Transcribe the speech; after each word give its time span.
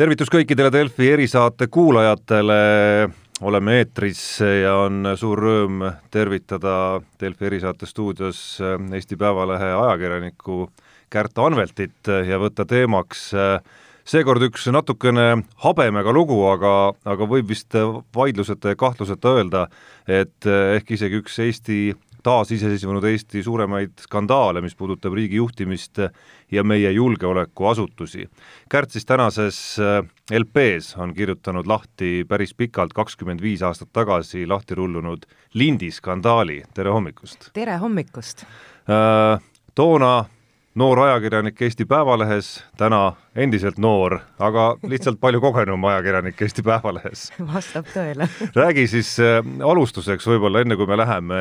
tervitus 0.00 0.30
kõikidele 0.32 0.70
Delfi 0.72 1.10
erisaate 1.12 1.66
kuulajatele, 1.68 2.54
oleme 3.44 3.74
eetris 3.82 4.22
ja 4.40 4.78
on 4.86 5.10
suur 5.20 5.42
rõõm 5.44 5.82
tervitada 6.08 6.72
Delfi 7.20 7.50
erisaate 7.50 7.84
stuudios 7.88 8.38
Eesti 8.96 9.18
Päevalehe 9.20 9.68
ajakirjanikku 9.76 10.62
Kärt 11.12 11.36
Anveltit 11.44 12.08
ja 12.08 12.40
võtta 12.40 12.64
teemaks 12.64 13.26
seekord 14.08 14.46
üks 14.48 14.70
natukene 14.72 15.42
habemega 15.66 16.16
lugu, 16.16 16.38
aga, 16.48 16.94
aga 17.04 17.28
võib 17.28 17.52
vist 17.52 17.76
vaidluseta 18.16 18.72
ja 18.72 18.80
kahtluseta 18.80 19.34
öelda, 19.36 19.66
et 20.08 20.48
ehk 20.48 20.96
isegi 20.96 21.20
üks 21.20 21.36
Eesti 21.44 21.82
taasiseseisvunud 22.22 23.04
Eesti 23.04 23.42
suuremaid 23.42 24.00
skandaale, 24.04 24.60
mis 24.60 24.76
puudutab 24.76 25.14
riigi 25.16 25.36
juhtimist 25.40 26.02
ja 26.52 26.64
meie 26.64 26.90
julgeolekuasutusi. 26.92 28.26
Kärt 28.68 28.90
siis 28.90 29.06
tänases 29.06 29.60
äh, 29.80 30.02
LP-s 30.38 30.96
on 30.96 31.14
kirjutanud 31.14 31.66
lahti 31.66 32.24
päris 32.28 32.54
pikalt, 32.54 32.92
kakskümmend 32.92 33.42
viis 33.42 33.62
aastat 33.62 33.92
tagasi 33.92 34.46
lahti 34.46 34.74
rullunud 34.74 35.26
Lindi 35.54 35.90
skandaali, 35.90 36.62
tere 36.74 36.90
hommikust! 36.90 37.50
tere 37.54 37.78
hommikust! 37.82 38.44
Äh, 38.90 39.40
toona 39.74 40.24
noor 40.74 40.98
ajakirjanik 41.02 41.62
Eesti 41.62 41.84
Päevalehes, 41.84 42.48
täna 42.78 43.14
endiselt 43.34 43.78
noor, 43.82 44.20
aga 44.38 44.66
lihtsalt 44.86 45.18
palju 45.20 45.40
kogenum 45.42 45.84
ajakirjanik 45.90 46.42
Eesti 46.46 46.62
Päevalehes. 46.62 47.24
vastab 47.54 47.88
tõele 47.90 48.28
räägi 48.60 48.86
siis 48.90 49.16
äh, 49.24 49.40
alustuseks 49.66 50.28
võib-olla, 50.30 50.62
enne 50.62 50.76
kui 50.78 50.86
me 50.86 50.98
läheme, 51.00 51.40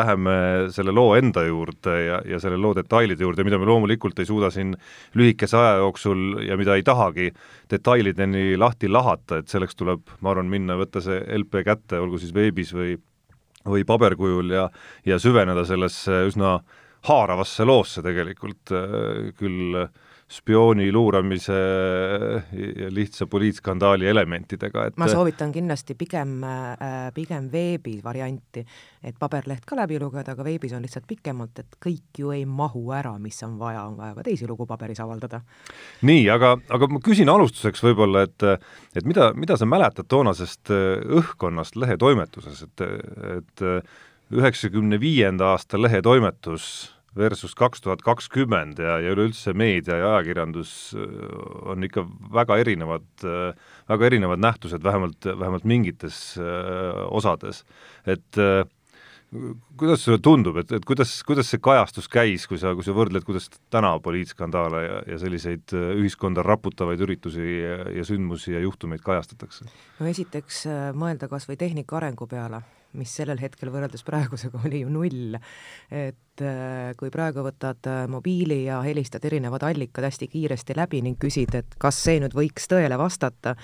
läheme 0.00 0.34
selle 0.74 0.92
loo 0.92 1.14
enda 1.16 1.46
juurde 1.46 1.94
ja, 2.04 2.18
ja 2.28 2.40
selle 2.42 2.60
loo 2.60 2.74
detailide 2.76 3.24
juurde, 3.24 3.46
mida 3.48 3.60
me 3.60 3.68
loomulikult 3.70 4.20
ei 4.20 4.28
suuda 4.28 4.50
siin 4.52 4.74
lühikese 5.16 5.56
aja 5.56 5.78
jooksul 5.80 6.42
ja 6.44 6.58
mida 6.60 6.76
ei 6.76 6.84
tahagi 6.84 7.30
detailideni 7.72 8.58
lahti 8.60 8.92
lahata, 8.92 9.40
et 9.40 9.48
selleks 9.48 9.80
tuleb, 9.80 10.04
ma 10.20 10.34
arvan, 10.34 10.50
minna, 10.52 10.76
võtta 10.76 11.00
see 11.04 11.22
LP 11.40 11.64
kätte, 11.64 12.02
olgu 12.02 12.20
siis 12.20 12.36
veebis 12.36 12.74
või 12.76 12.98
või 13.68 13.82
paberkujul 13.84 14.52
ja, 14.54 14.62
ja 15.04 15.18
süveneda 15.20 15.64
sellesse 15.68 16.22
üsna 16.30 16.54
äh, 16.54 16.84
haaravasse 17.06 17.64
loosse 17.64 18.02
tegelikult, 18.02 18.74
äh, 18.74 19.32
küll 19.38 19.86
spiooni 20.28 20.92
luuramise 20.92 21.54
ja 22.76 22.88
lihtsa 22.92 23.26
poliitskandaali 23.26 24.06
elementidega, 24.06 24.84
et 24.90 24.98
ma 25.00 25.06
soovitan 25.08 25.52
kindlasti 25.54 25.94
pigem, 25.96 26.34
äh, 26.44 27.06
pigem 27.16 27.46
veebi 27.52 27.94
varianti, 28.04 28.64
et 29.02 29.16
paberleht 29.18 29.64
ka 29.64 29.78
läbi 29.78 29.96
lugeda, 30.00 30.34
aga 30.36 30.44
veebis 30.44 30.74
on 30.76 30.84
lihtsalt 30.84 31.06
pikemalt, 31.08 31.62
et 31.62 31.78
kõik 31.80 32.20
ju 32.20 32.34
ei 32.36 32.44
mahu 32.44 32.84
ära, 32.92 33.14
mis 33.22 33.40
on 33.46 33.56
vaja, 33.60 33.86
on 33.88 33.96
vaja 33.96 34.18
ka 34.18 34.26
teisi 34.28 34.48
lugu 34.48 34.66
paberis 34.68 35.00
avaldada. 35.00 35.40
nii, 36.02 36.28
aga, 36.34 36.58
aga 36.76 36.90
ma 36.92 37.00
küsin 37.04 37.32
alustuseks 37.32 37.82
võib-olla, 37.88 38.26
et 38.28 38.44
et 38.98 39.08
mida, 39.08 39.30
mida 39.32 39.56
sa 39.56 39.64
mäletad 39.64 40.10
toonasest 40.12 40.68
õhkkonnast 40.68 41.80
lehetoimetuses, 41.80 42.66
et, 42.68 42.84
et 43.38 43.66
üheksakümne 44.34 45.00
viienda 45.00 45.52
aasta 45.54 45.80
lehetoimetus 45.80 46.98
versus 47.18 47.54
kaks 47.58 47.82
tuhat 47.82 48.02
kakskümmend 48.06 48.78
ja, 48.82 48.98
ja 49.02 49.12
üleüldse 49.14 49.54
meedia 49.56 49.98
ja 49.98 50.14
ajakirjandus 50.16 50.72
äh, 50.96 51.28
on 51.72 51.84
ikka 51.86 52.04
väga 52.34 52.58
erinevad, 52.62 53.06
äh, 53.24 53.52
väga 53.88 54.10
erinevad 54.10 54.42
nähtused, 54.42 54.84
vähemalt, 54.84 55.26
vähemalt 55.26 55.68
mingites 55.68 56.36
äh, 56.38 57.04
osades. 57.10 57.64
et 58.06 58.36
kuidas 59.76 60.00
sulle 60.06 60.18
tundub, 60.24 60.56
et, 60.56 60.70
et 60.72 60.84
kuidas, 60.88 61.10
kuidas 61.28 61.50
see 61.52 61.60
kajastus 61.60 62.06
käis, 62.08 62.46
kui 62.48 62.56
sa, 62.60 62.72
kui 62.72 62.86
sa 62.86 62.94
võrdled, 62.96 63.26
kuidas 63.26 63.50
täna 63.68 63.90
poliitskandaale 64.00 64.80
ja, 64.86 65.02
ja 65.12 65.18
selliseid 65.20 65.74
ühiskonda 65.74 66.40
raputavaid 66.46 67.02
üritusi 67.04 67.44
ja, 67.58 67.82
ja 67.92 68.06
sündmusi 68.08 68.54
ja 68.56 68.64
juhtumeid 68.64 69.04
kajastatakse? 69.04 69.68
no 70.00 70.08
esiteks 70.08 70.64
mõelda 70.96 71.28
kas 71.28 71.48
või 71.50 71.60
tehnika 71.60 72.00
arengu 72.00 72.30
peale 72.30 72.62
mis 72.96 73.12
sellel 73.20 73.40
hetkel 73.42 73.70
võrreldes 73.72 74.04
praegusega 74.06 74.60
oli 74.66 74.82
ju 74.82 74.92
null. 74.92 75.36
et 75.90 76.42
äh, 76.44 76.94
kui 76.96 77.10
praegu 77.12 77.42
võtad 77.44 77.88
äh, 77.90 78.06
mobiili 78.08 78.62
ja 78.64 78.80
helistad 78.84 79.24
erinevad 79.28 79.64
allikad 79.68 80.06
hästi 80.08 80.28
kiiresti 80.32 80.76
läbi 80.78 81.02
ning 81.04 81.18
küsid, 81.20 81.54
et 81.58 81.76
kas 81.80 81.98
see 82.04 82.20
nüüd 82.22 82.36
võiks 82.36 82.68
tõele 82.70 82.98
vastata, 82.98 83.54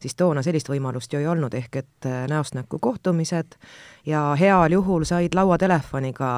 siis 0.00 0.16
toona 0.16 0.44
sellist 0.46 0.70
võimalust 0.72 1.12
ju 1.12 1.20
ei 1.20 1.28
olnud, 1.28 1.54
ehk 1.54 1.82
et 1.82 2.08
äh, 2.08 2.24
näost 2.30 2.56
näkku 2.56 2.80
kohtumised 2.80 3.58
ja 4.08 4.30
heal 4.40 4.72
juhul 4.72 5.04
said 5.04 5.36
lauatelefoniga 5.36 6.30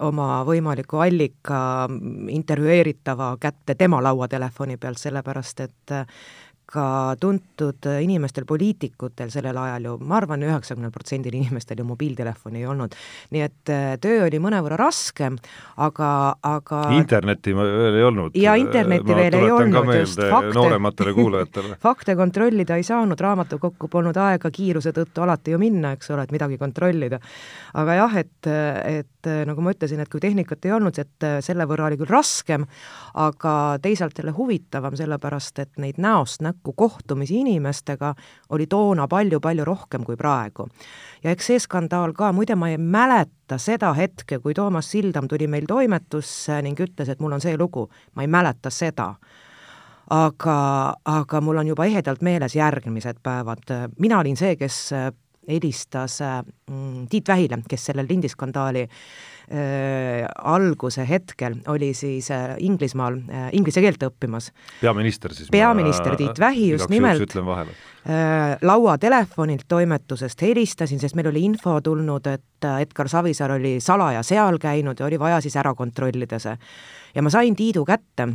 oma 0.00 0.26
võimaliku 0.48 1.02
allika 1.04 1.84
intervjueeritava 2.32 3.34
kätte 3.40 3.74
tema 3.76 3.98
lauatelefoni 4.00 4.78
pealt, 4.80 4.96
sellepärast 5.02 5.60
et 5.60 5.92
ka 6.72 6.84
tuntud 7.20 7.84
inimestel, 8.00 8.46
poliitikutel 8.48 9.30
sellel 9.32 9.58
ajal 9.60 9.88
ju, 9.88 9.96
ma 10.08 10.16
arvan, 10.22 10.44
üheksakümnel 10.46 10.92
protsendil 10.94 11.34
inimestel 11.36 11.82
ju 11.82 11.84
mobiiltelefoni 11.84 12.62
ei 12.62 12.68
olnud. 12.70 12.96
nii 13.34 13.42
et 13.44 13.72
äh, 13.72 13.88
töö 14.00 14.24
oli 14.26 14.40
mõnevõrra 14.40 14.78
raskem, 14.80 15.36
aga, 15.84 16.08
aga 16.48 16.80
internetti 16.96 17.52
veel 17.56 17.98
ei 17.98 18.06
olnud. 18.08 18.38
ja 18.40 18.54
internetti 18.60 19.12
ma 19.12 19.18
veel 19.20 19.36
ei 19.36 19.50
olnud, 19.52 19.90
just 19.98 20.22
fakte 20.22 20.54
noorematele 20.56 21.14
kuulajatele 21.16 21.76
fakte 21.86 22.16
kontrollida 22.16 22.80
ei 22.80 22.86
saanud, 22.88 23.20
raamatukokku 23.20 23.90
polnud 23.92 24.16
aega 24.16 24.50
kiiruse 24.50 24.94
tõttu 24.96 25.26
alati 25.26 25.52
ju 25.52 25.60
minna, 25.60 25.92
eks 25.98 26.10
ole, 26.14 26.24
et 26.24 26.32
midagi 26.32 26.56
kontrollida. 26.60 27.20
aga 27.84 27.98
jah, 28.00 28.16
et, 28.22 28.50
et 28.88 29.32
nagu 29.48 29.60
ma 29.60 29.76
ütlesin, 29.76 30.00
et 30.00 30.10
kui 30.12 30.24
tehnikat 30.24 30.64
ei 30.64 30.72
olnud, 30.78 30.96
et 30.98 31.28
selle 31.44 31.68
võrra 31.68 31.90
oli 31.90 32.00
küll 32.00 32.10
raskem, 32.10 32.64
aga 33.20 33.54
teisalt 33.82 34.16
jälle 34.18 34.32
huvitavam, 34.36 34.96
sellepärast 34.96 35.60
et 35.62 35.76
neid 35.82 36.00
näost 36.00 36.40
näkku 36.40 36.61
kokku 36.62 36.72
kohtumisi 36.72 37.40
inimestega 37.40 38.14
oli 38.50 38.66
toona 38.66 39.08
palju-palju 39.08 39.64
rohkem 39.64 40.04
kui 40.04 40.16
praegu. 40.16 40.68
ja 41.24 41.30
eks 41.30 41.46
see 41.46 41.58
skandaal 41.58 42.12
ka, 42.12 42.32
muide 42.32 42.54
ma 42.54 42.68
ei 42.70 42.78
mäleta 42.78 43.58
seda 43.58 43.92
hetke, 43.94 44.38
kui 44.38 44.54
Toomas 44.54 44.90
Sildam 44.90 45.28
tuli 45.28 45.46
meil 45.46 45.66
toimetusse 45.68 46.62
ning 46.62 46.78
ütles, 46.80 47.08
et 47.08 47.20
mul 47.20 47.32
on 47.32 47.40
see 47.40 47.56
lugu, 47.58 47.88
ma 48.14 48.22
ei 48.22 48.28
mäleta 48.28 48.70
seda. 48.70 49.14
Aga, 50.10 50.56
aga 51.04 51.40
mul 51.40 51.62
on 51.62 51.66
juba 51.66 51.84
ehedalt 51.86 52.22
meeles 52.22 52.56
järgmised 52.56 53.22
päevad, 53.22 53.70
mina 53.98 54.18
olin 54.18 54.36
see, 54.36 54.56
kes 54.56 54.90
helistas 55.48 56.20
mm, 56.22 57.06
Tiit 57.10 57.28
Vähile, 57.28 57.58
kes 57.68 57.86
selle 57.90 58.04
lindiskandaali 58.08 58.82
äh, 58.86 60.26
alguse 60.44 61.06
hetkel 61.08 61.56
oli 61.68 61.92
siis 61.94 62.30
äh, 62.30 62.54
Inglismaal 62.58 63.18
äh, 63.28 63.48
inglise 63.52 63.82
keelt 63.82 64.02
õppimas. 64.06 64.52
peaminister 64.80 65.34
siis? 65.34 65.50
peaminister 65.50 66.16
Tiit 66.16 66.38
Vähi 66.38 66.70
just 66.70 66.90
nimelt 66.90 67.36
äh, 67.36 68.56
lauatelefonilt 68.62 69.66
toimetusest 69.68 70.42
helistasin, 70.42 71.00
sest 71.00 71.18
meil 71.18 71.32
oli 71.32 71.44
info 71.50 71.80
tulnud, 71.80 72.26
et 72.26 72.64
äh, 72.68 72.80
Edgar 72.86 73.08
Savisaar 73.08 73.58
oli 73.58 73.78
salaja 73.80 74.22
seal 74.22 74.58
käinud 74.62 75.00
ja 75.00 75.06
oli 75.06 75.18
vaja 75.18 75.40
siis 75.40 75.56
ära 75.56 75.74
kontrollida 75.74 76.38
see. 76.38 76.56
ja 77.14 77.22
ma 77.22 77.30
sain 77.30 77.56
Tiidu 77.56 77.84
kätte 77.84 78.28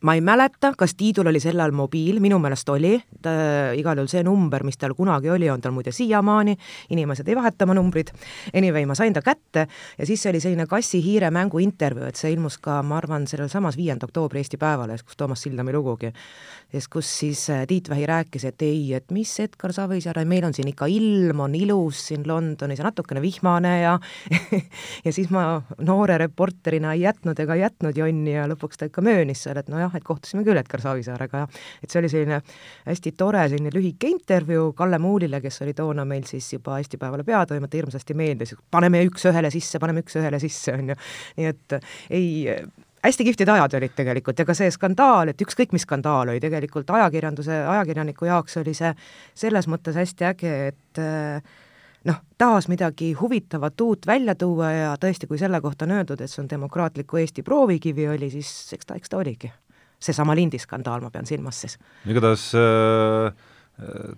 ma 0.00 0.14
ei 0.14 0.20
mäleta, 0.20 0.72
kas 0.76 0.94
Tiidul 0.94 1.30
oli 1.30 1.40
sel 1.40 1.60
ajal 1.60 1.72
mobiil, 1.72 2.20
minu 2.20 2.38
meelest 2.42 2.68
oli, 2.68 2.92
igal 3.80 3.96
juhul 3.96 4.10
see 4.10 4.24
number, 4.26 4.64
mis 4.66 4.76
tal 4.76 4.92
kunagi 4.96 5.30
oli, 5.32 5.48
on 5.50 5.62
tal 5.64 5.72
muide 5.72 5.94
siiamaani, 5.96 6.56
inimesed 6.92 7.28
ei 7.28 7.36
vaheta 7.38 7.64
oma 7.64 7.76
numbrid, 7.78 8.12
anyway, 8.52 8.84
ma 8.86 8.94
sain 8.98 9.16
ta 9.16 9.22
kätte 9.24 9.66
ja 9.98 10.06
siis 10.06 10.26
oli 10.28 10.42
selline 10.44 10.66
kassi-hiire 10.68 11.30
mängu 11.32 11.62
intervjuu, 11.64 12.10
et 12.10 12.20
see 12.20 12.34
ilmus 12.36 12.58
ka, 12.60 12.82
ma 12.84 12.98
arvan, 13.00 13.24
sellel 13.30 13.48
samas 13.52 13.78
viienda 13.80 14.08
oktoobri 14.08 14.42
Eesti 14.42 14.60
Päevalehes, 14.60 15.06
kus 15.06 15.16
Toomas 15.16 15.46
Sildami 15.46 15.72
lugugi, 15.72 16.12
sest 16.72 16.90
kus 16.92 17.08
siis 17.20 17.44
äh, 17.54 17.64
Tiit 17.68 17.88
Vähi 17.90 18.06
rääkis, 18.08 18.44
et 18.48 18.62
ei, 18.66 18.94
et 18.96 19.10
mis 19.14 19.30
Edgar 19.42 19.72
Savisaar, 19.72 20.18
meil 20.26 20.44
on 20.48 20.54
siin 20.56 20.68
ikka 20.72 20.88
ilm 20.90 21.40
on 21.44 21.54
ilus 21.54 22.00
siin 22.08 22.26
Londonis 22.26 22.80
ja 22.80 22.86
natukene 22.88 23.22
vihmane 23.22 23.74
ja 23.80 23.94
ja 25.06 25.12
siis 25.14 25.30
ma 25.34 25.62
noore 25.86 26.18
reporterina 26.18 26.94
ei 26.96 27.04
jätnud 27.04 27.38
ega 27.42 27.58
jätnud 27.60 27.98
jonni 27.98 28.34
ja 28.34 28.46
lõpuks 28.50 28.80
ta 28.80 28.90
ikka 28.90 29.04
möönis 29.06 29.44
seal, 29.46 29.60
et 29.60 29.70
nojah, 29.72 29.94
et 29.94 30.06
kohtusime 30.06 30.44
küll 30.46 30.58
Edgar 30.58 30.82
Savisaarega 30.82 31.44
ja 31.44 31.50
et 31.82 31.92
see 31.92 32.02
oli 32.02 32.10
selline 32.12 32.40
hästi 32.86 33.14
tore 33.18 33.46
selline 33.48 33.70
lühike 33.74 34.10
intervjuu 34.10 34.72
Kalle 34.76 34.98
Muulile, 35.02 35.40
kes 35.44 35.62
oli 35.66 35.76
toona 35.76 36.06
meil 36.08 36.26
siis 36.28 36.48
juba 36.52 36.80
Eesti 36.80 36.98
Päevalehe 37.00 37.26
peatoimetaja, 37.26 37.84
hirmsasti 37.84 38.16
meeldis, 38.18 38.56
paneme 38.70 39.04
üks-ühele 39.06 39.52
sisse, 39.54 39.80
paneme 39.82 40.02
üks-ühele 40.04 40.40
sisse, 40.42 40.74
on 40.74 40.92
ju. 40.92 40.98
nii 41.38 41.48
et 41.52 41.78
ei, 42.10 42.26
hästi 43.06 43.26
kihvtid 43.26 43.50
ajad 43.52 43.76
olid 43.78 43.94
tegelikult 43.96 44.38
ja 44.38 44.46
ka 44.48 44.54
see 44.56 44.70
skandaal, 44.74 45.30
et 45.32 45.42
ükskõik 45.42 45.74
mis 45.76 45.86
skandaal 45.86 46.32
oli 46.34 46.42
tegelikult 46.42 46.90
ajakirjanduse, 46.98 47.62
ajakirjaniku 47.76 48.28
jaoks 48.28 48.58
oli 48.62 48.74
see 48.76 48.92
selles 49.34 49.68
mõttes 49.70 49.98
hästi 49.98 50.28
äge, 50.30 50.56
et 50.72 51.02
noh, 52.06 52.20
taas 52.38 52.68
midagi 52.68 53.12
huvitavat 53.18 53.80
uut 53.80 54.06
välja 54.06 54.34
tuua 54.38 54.70
ja 54.72 54.94
tõesti, 55.00 55.28
kui 55.28 55.38
selle 55.38 55.60
kohta 55.60 55.86
on 55.86 55.96
öeldud, 55.98 56.20
et 56.20 56.30
see 56.30 56.42
on 56.42 56.50
demokraatliku 56.50 57.22
Eesti 57.22 57.44
proovikivi 57.46 58.08
oli, 58.08 58.30
siis 58.30 58.50
eks 58.76 58.86
ta, 58.86 58.98
eks 58.98 59.12
ta 59.12 59.22
oligi. 59.22 59.52
seesama 60.00 60.34
Lindi 60.36 60.58
skandaal, 60.60 61.00
ma 61.00 61.10
pean 61.10 61.26
silmas 61.26 61.60
siis. 61.60 61.78
igatahes 62.06 62.50
äh, 62.54 63.32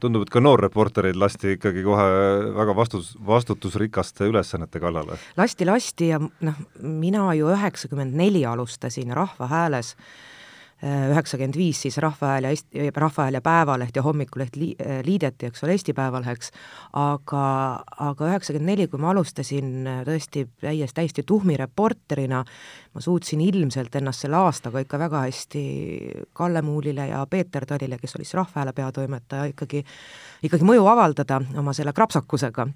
tundub, 0.00 0.22
et 0.22 0.31
ka 0.31 0.43
noorreportereid 0.43 1.19
lasti 1.19 1.56
ikkagi 1.56 1.82
kohe 1.82 2.06
väga 2.55 2.75
vastus, 2.78 3.10
vastutusrikaste 3.26 4.28
ülesannete 4.31 4.81
kallale. 4.82 5.19
lasti, 5.37 5.66
lasti 5.66 6.12
ja 6.12 6.20
noh, 6.22 6.60
mina 6.78 7.26
ju 7.34 7.50
üheksakümmend 7.55 8.14
neli 8.19 8.44
alustasin 8.46 9.14
Rahva 9.16 9.50
Hääles 9.50 9.96
üheksakümmend 10.82 11.56
viis 11.58 11.80
siis 11.82 11.96
Rahvahääl 11.98 12.46
ja 12.46 12.50
Eesti, 12.54 12.90
Rahvahääl 12.94 13.34
ja 13.34 13.40
Päevaleht 13.42 13.96
ja 13.96 14.02
Hommikuleht 14.02 14.56
li-, 14.56 14.76
liideti, 15.04 15.46
eks 15.46 15.64
ole, 15.64 15.75
Eesti 15.75 15.92
Päevaleheks, 15.92 16.52
aga, 16.92 17.46
aga 17.98 18.28
üheksakümmend 18.30 18.70
neli, 18.70 18.86
kui 18.86 19.00
ma 19.02 19.10
alustasin 19.10 19.88
tõesti 20.06 20.44
täiesti, 20.60 20.94
täiesti 20.94 21.25
tuhmi 21.26 21.56
reporterina, 21.58 22.44
ma 22.94 23.02
suutsin 23.02 23.42
ilmselt 23.42 23.98
ennast 23.98 24.22
selle 24.22 24.38
aastaga 24.38 24.84
ikka 24.84 25.02
väga 25.02 25.25
hästi 25.26 25.64
Kalle 26.32 26.62
Muulile 26.62 27.08
ja 27.10 27.25
Peeter 27.30 27.66
Talile, 27.66 27.98
kes 27.98 28.14
oli 28.16 28.28
siis 28.28 28.38
Rahvahääle 28.38 28.72
peatoimetaja, 28.72 29.50
ikkagi, 29.50 29.82
ikkagi 30.46 30.69
mõju 30.69 30.86
avaldada 30.86 31.40
oma 31.58 31.75
selle 31.75 31.92
krapsakusega 31.92 32.69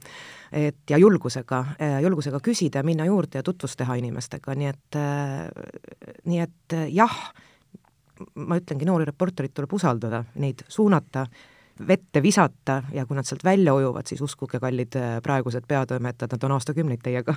et 0.52 0.90
ja 0.90 0.98
julgusega, 1.00 1.62
julgusega 2.02 2.40
küsida, 2.44 2.82
minna 2.84 3.06
juurde 3.08 3.40
ja 3.40 3.46
tutvust 3.46 3.78
teha 3.80 3.96
inimestega, 4.00 4.56
nii 4.58 4.68
et, 4.68 5.00
nii 6.28 6.42
et 6.44 6.76
jah, 6.92 7.16
ma 8.34 8.58
ütlengi, 8.60 8.86
noori 8.88 9.08
reporterid 9.08 9.54
tuleb 9.54 9.72
usaldada, 9.78 10.24
neid 10.42 10.64
suunata, 10.68 11.26
vette 11.88 12.22
visata 12.22 12.82
ja 12.92 13.06
kui 13.06 13.16
nad 13.16 13.26
sealt 13.28 13.44
välja 13.44 13.74
ujuvad, 13.74 14.06
siis 14.06 14.20
uskuge, 14.24 14.60
kallid 14.62 14.98
praegused 15.24 15.66
peatoimetajad, 15.68 16.36
nad 16.36 16.46
on 16.46 16.58
aastakümneid 16.58 17.02
teiega. 17.04 17.36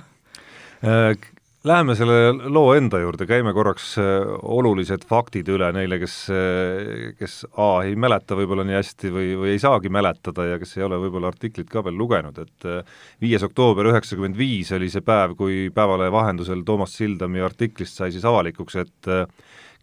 Äh, 0.84 1.16
Läheme 1.66 1.96
selle 1.98 2.30
loo 2.52 2.68
enda 2.76 3.00
juurde, 3.02 3.26
käime 3.26 3.50
korraks 3.50 3.96
äh, 3.98 4.28
olulised 4.54 5.02
faktid 5.08 5.48
üle 5.50 5.66
neile, 5.74 5.96
kes, 5.98 6.14
äh, 6.30 7.08
kes 7.18 7.40
A 7.58 7.70
ei 7.88 7.96
mäleta 7.98 8.36
võib-olla 8.38 8.62
nii 8.68 8.76
hästi 8.76 9.10
või, 9.10 9.32
või 9.40 9.54
ei 9.56 9.62
saagi 9.62 9.90
mäletada 9.90 10.46
ja 10.46 10.60
kes 10.62 10.76
ei 10.76 10.84
ole 10.86 11.00
võib-olla 11.02 11.32
artiklit 11.32 11.72
ka 11.72 11.82
veel 11.82 11.98
lugenud, 11.98 12.38
et 12.38 12.68
viies 13.24 13.42
oktoober 13.48 13.90
üheksakümmend 13.90 14.38
viis 14.38 14.70
oli 14.76 14.92
see 14.92 15.02
päev, 15.02 15.34
kui 15.40 15.66
Päevalehe 15.74 16.12
vahendusel 16.14 16.62
Toomas 16.68 16.94
Sildami 17.00 17.42
artiklist 17.42 17.98
sai 17.98 18.14
siis 18.14 18.28
avalikuks, 18.28 18.78
et 18.84 19.10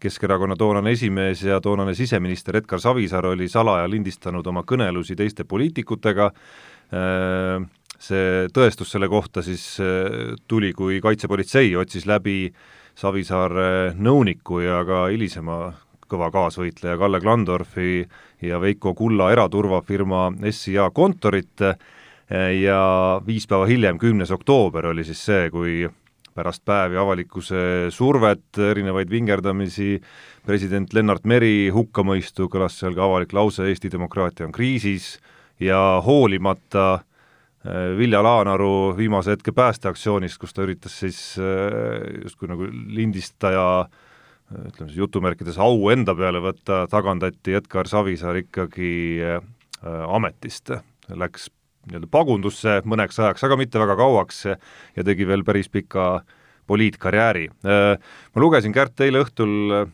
Keskerakonna 0.00 0.56
toonane 0.58 0.92
esimees 0.92 1.42
ja 1.46 1.60
toonane 1.60 1.94
siseminister 1.94 2.56
Edgar 2.56 2.80
Savisaar 2.80 3.26
oli 3.32 3.48
salaja 3.48 3.88
lindistanud 3.90 4.46
oma 4.46 4.64
kõnelusi 4.66 5.16
teiste 5.16 5.46
poliitikutega, 5.48 6.30
see 8.04 8.48
tõestus 8.52 8.90
selle 8.92 9.08
kohta 9.08 9.42
siis 9.42 9.64
tuli, 10.48 10.72
kui 10.76 11.00
kaitsepolitsei 11.00 11.72
otsis 11.76 12.06
läbi 12.10 12.52
Savisaare 12.94 13.94
nõuniku 13.96 14.60
ja 14.62 14.82
ka 14.86 15.06
hilisema 15.10 15.72
kõva 16.10 16.30
kaasvõitleja 16.34 16.98
Kalle 17.00 17.20
Klandorfi 17.22 18.04
ja 18.44 18.60
Veiko 18.62 18.94
Kulla 18.94 19.30
eraturvafirma 19.32 20.28
SIA 20.50 20.90
kontorit. 20.94 21.64
Ja 22.60 22.80
viis 23.26 23.44
päeva 23.46 23.66
hiljem, 23.68 23.98
kümnes 24.00 24.30
oktoober 24.32 24.86
oli 24.92 25.04
siis 25.04 25.20
see, 25.26 25.50
kui 25.52 25.82
pärast 26.34 26.64
päevi 26.66 26.98
avalikkuse 26.98 27.90
survet, 27.94 28.58
erinevaid 28.58 29.10
vingerdamisi, 29.10 29.96
president 30.46 30.92
Lennart 30.94 31.26
Meri 31.30 31.70
hukkamõistu, 31.74 32.48
kõlas 32.52 32.78
seal 32.80 32.96
ka 32.96 33.06
avalik 33.06 33.32
lause 33.36 33.68
Eesti 33.70 33.92
demokraatia 33.92 34.48
on 34.48 34.54
kriisis 34.54 35.14
ja 35.62 36.00
hoolimata 36.04 36.86
äh, 36.94 37.94
Vilja 37.98 38.22
Laanaru 38.22 38.94
viimase 38.98 39.36
hetke 39.36 39.54
päästeaktsioonist, 39.54 40.40
kus 40.42 40.54
ta 40.54 40.66
üritas 40.66 40.98
siis 41.04 41.20
äh, 41.38 42.02
justkui 42.24 42.50
nagu 42.50 42.68
lindistaja 42.70 43.86
ütleme 44.54 44.90
siis 44.90 45.00
jutumärkides 45.00 45.58
au 45.62 45.88
enda 45.90 46.14
peale 46.14 46.42
võtta, 46.44 46.84
tagandati 46.90 47.56
Edgar 47.58 47.88
Savisaar 47.88 48.42
ikkagi 48.42 48.92
äh, 49.24 49.38
ametist, 49.84 50.74
läks 51.08 51.48
nii-öelda 51.88 52.08
pagundusse 52.10 52.80
mõneks 52.88 53.18
ajaks, 53.20 53.44
aga 53.46 53.58
mitte 53.60 53.80
väga 53.82 53.96
kauaks 53.98 54.44
ja 54.46 55.04
tegi 55.06 55.26
veel 55.28 55.44
päris 55.44 55.68
pika 55.72 56.22
poliitkarjääri. 56.66 57.48
Ma 57.64 58.40
lugesin, 58.40 58.72
Kärt, 58.72 58.96
eile 59.04 59.20
õhtul 59.24 59.74
äh, 59.76 59.88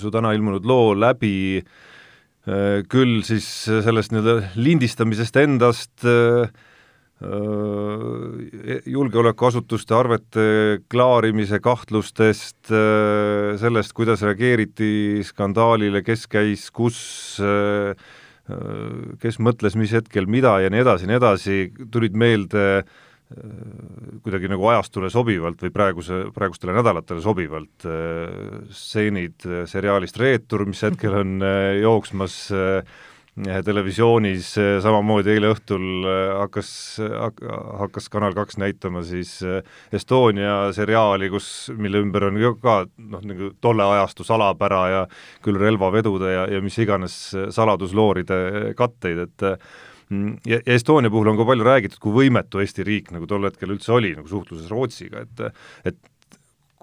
su 0.00 0.12
täna 0.12 0.32
ilmunud 0.32 0.64
loo 0.64 0.94
läbi 0.96 1.60
äh, 1.60 2.80
küll 2.88 3.20
siis 3.26 3.48
sellest 3.66 4.14
nii-öelda 4.14 4.54
lindistamisest 4.56 5.36
endast, 5.42 5.98
äh, 6.08 6.48
julgeolekuasutuste 8.90 9.94
arvete 9.96 10.46
klaarimise 10.90 11.60
kahtlustest, 11.62 12.58
sellest, 12.68 13.94
kuidas 13.96 14.24
reageeriti 14.26 15.22
skandaalile, 15.24 16.02
kes 16.04 16.26
käis 16.28 16.66
kus 16.74 16.98
äh, 17.40 17.94
kes 19.20 19.38
mõtles 19.40 19.76
mis 19.80 19.94
hetkel 19.96 20.28
mida 20.28 20.58
ja 20.60 20.68
nii 20.72 20.82
edasi 20.84 21.06
ja 21.06 21.12
nii 21.12 21.16
edasi, 21.16 21.56
tulid 21.92 22.16
meelde 22.20 22.64
äh, 22.76 22.84
kuidagi 24.24 24.50
nagu 24.52 24.68
ajastule 24.68 25.08
sobivalt 25.12 25.64
või 25.64 25.72
praeguse, 25.72 26.20
praegustele 26.34 26.76
nädalatele 26.76 27.24
sobivalt 27.24 27.86
äh, 27.88 28.68
stseenid 28.68 29.48
seriaalist 29.70 30.20
Reetur, 30.20 30.66
mis 30.68 30.84
hetkel 30.84 31.16
on 31.22 31.38
äh, 31.40 31.80
jooksmas 31.80 32.36
televisioonis 33.34 34.52
samamoodi 34.84 35.32
eile 35.34 35.50
õhtul 35.54 36.06
äh, 36.06 36.18
hakkas, 36.38 36.68
hakkas 37.80 38.06
Kanal 38.12 38.36
kaks 38.36 38.60
näitama 38.62 39.02
siis 39.06 39.40
Estonia 39.92 40.70
seriaali, 40.76 41.30
kus, 41.32 41.48
mille 41.74 42.02
ümber 42.04 42.28
on 42.28 42.38
ka 42.62 42.76
noh, 42.98 43.24
nagu 43.26 43.50
tolle 43.64 43.88
ajastu 43.96 44.26
salapära 44.26 44.84
ja 44.92 45.02
küll 45.42 45.58
relvavedude 45.58 46.30
ja, 46.30 46.46
ja 46.54 46.62
mis 46.62 46.78
iganes 46.78 47.16
saladuslooride 47.54 48.74
katteid, 48.78 49.26
et 49.26 49.46
mm, 50.08 50.38
ja, 50.46 50.60
ja 50.60 50.78
Estonia 50.78 51.10
puhul 51.10 51.32
on 51.32 51.40
ka 51.40 51.48
palju 51.48 51.66
räägitud, 51.66 52.00
kui 52.02 52.14
võimetu 52.22 52.62
Eesti 52.62 52.86
riik 52.86 53.10
nagu 53.14 53.26
tol 53.30 53.50
hetkel 53.50 53.74
üldse 53.74 53.92
oli 53.98 54.14
nagu 54.14 54.30
suhtluses 54.30 54.70
Rootsiga, 54.70 55.26
et 55.26 55.48
et 55.90 55.98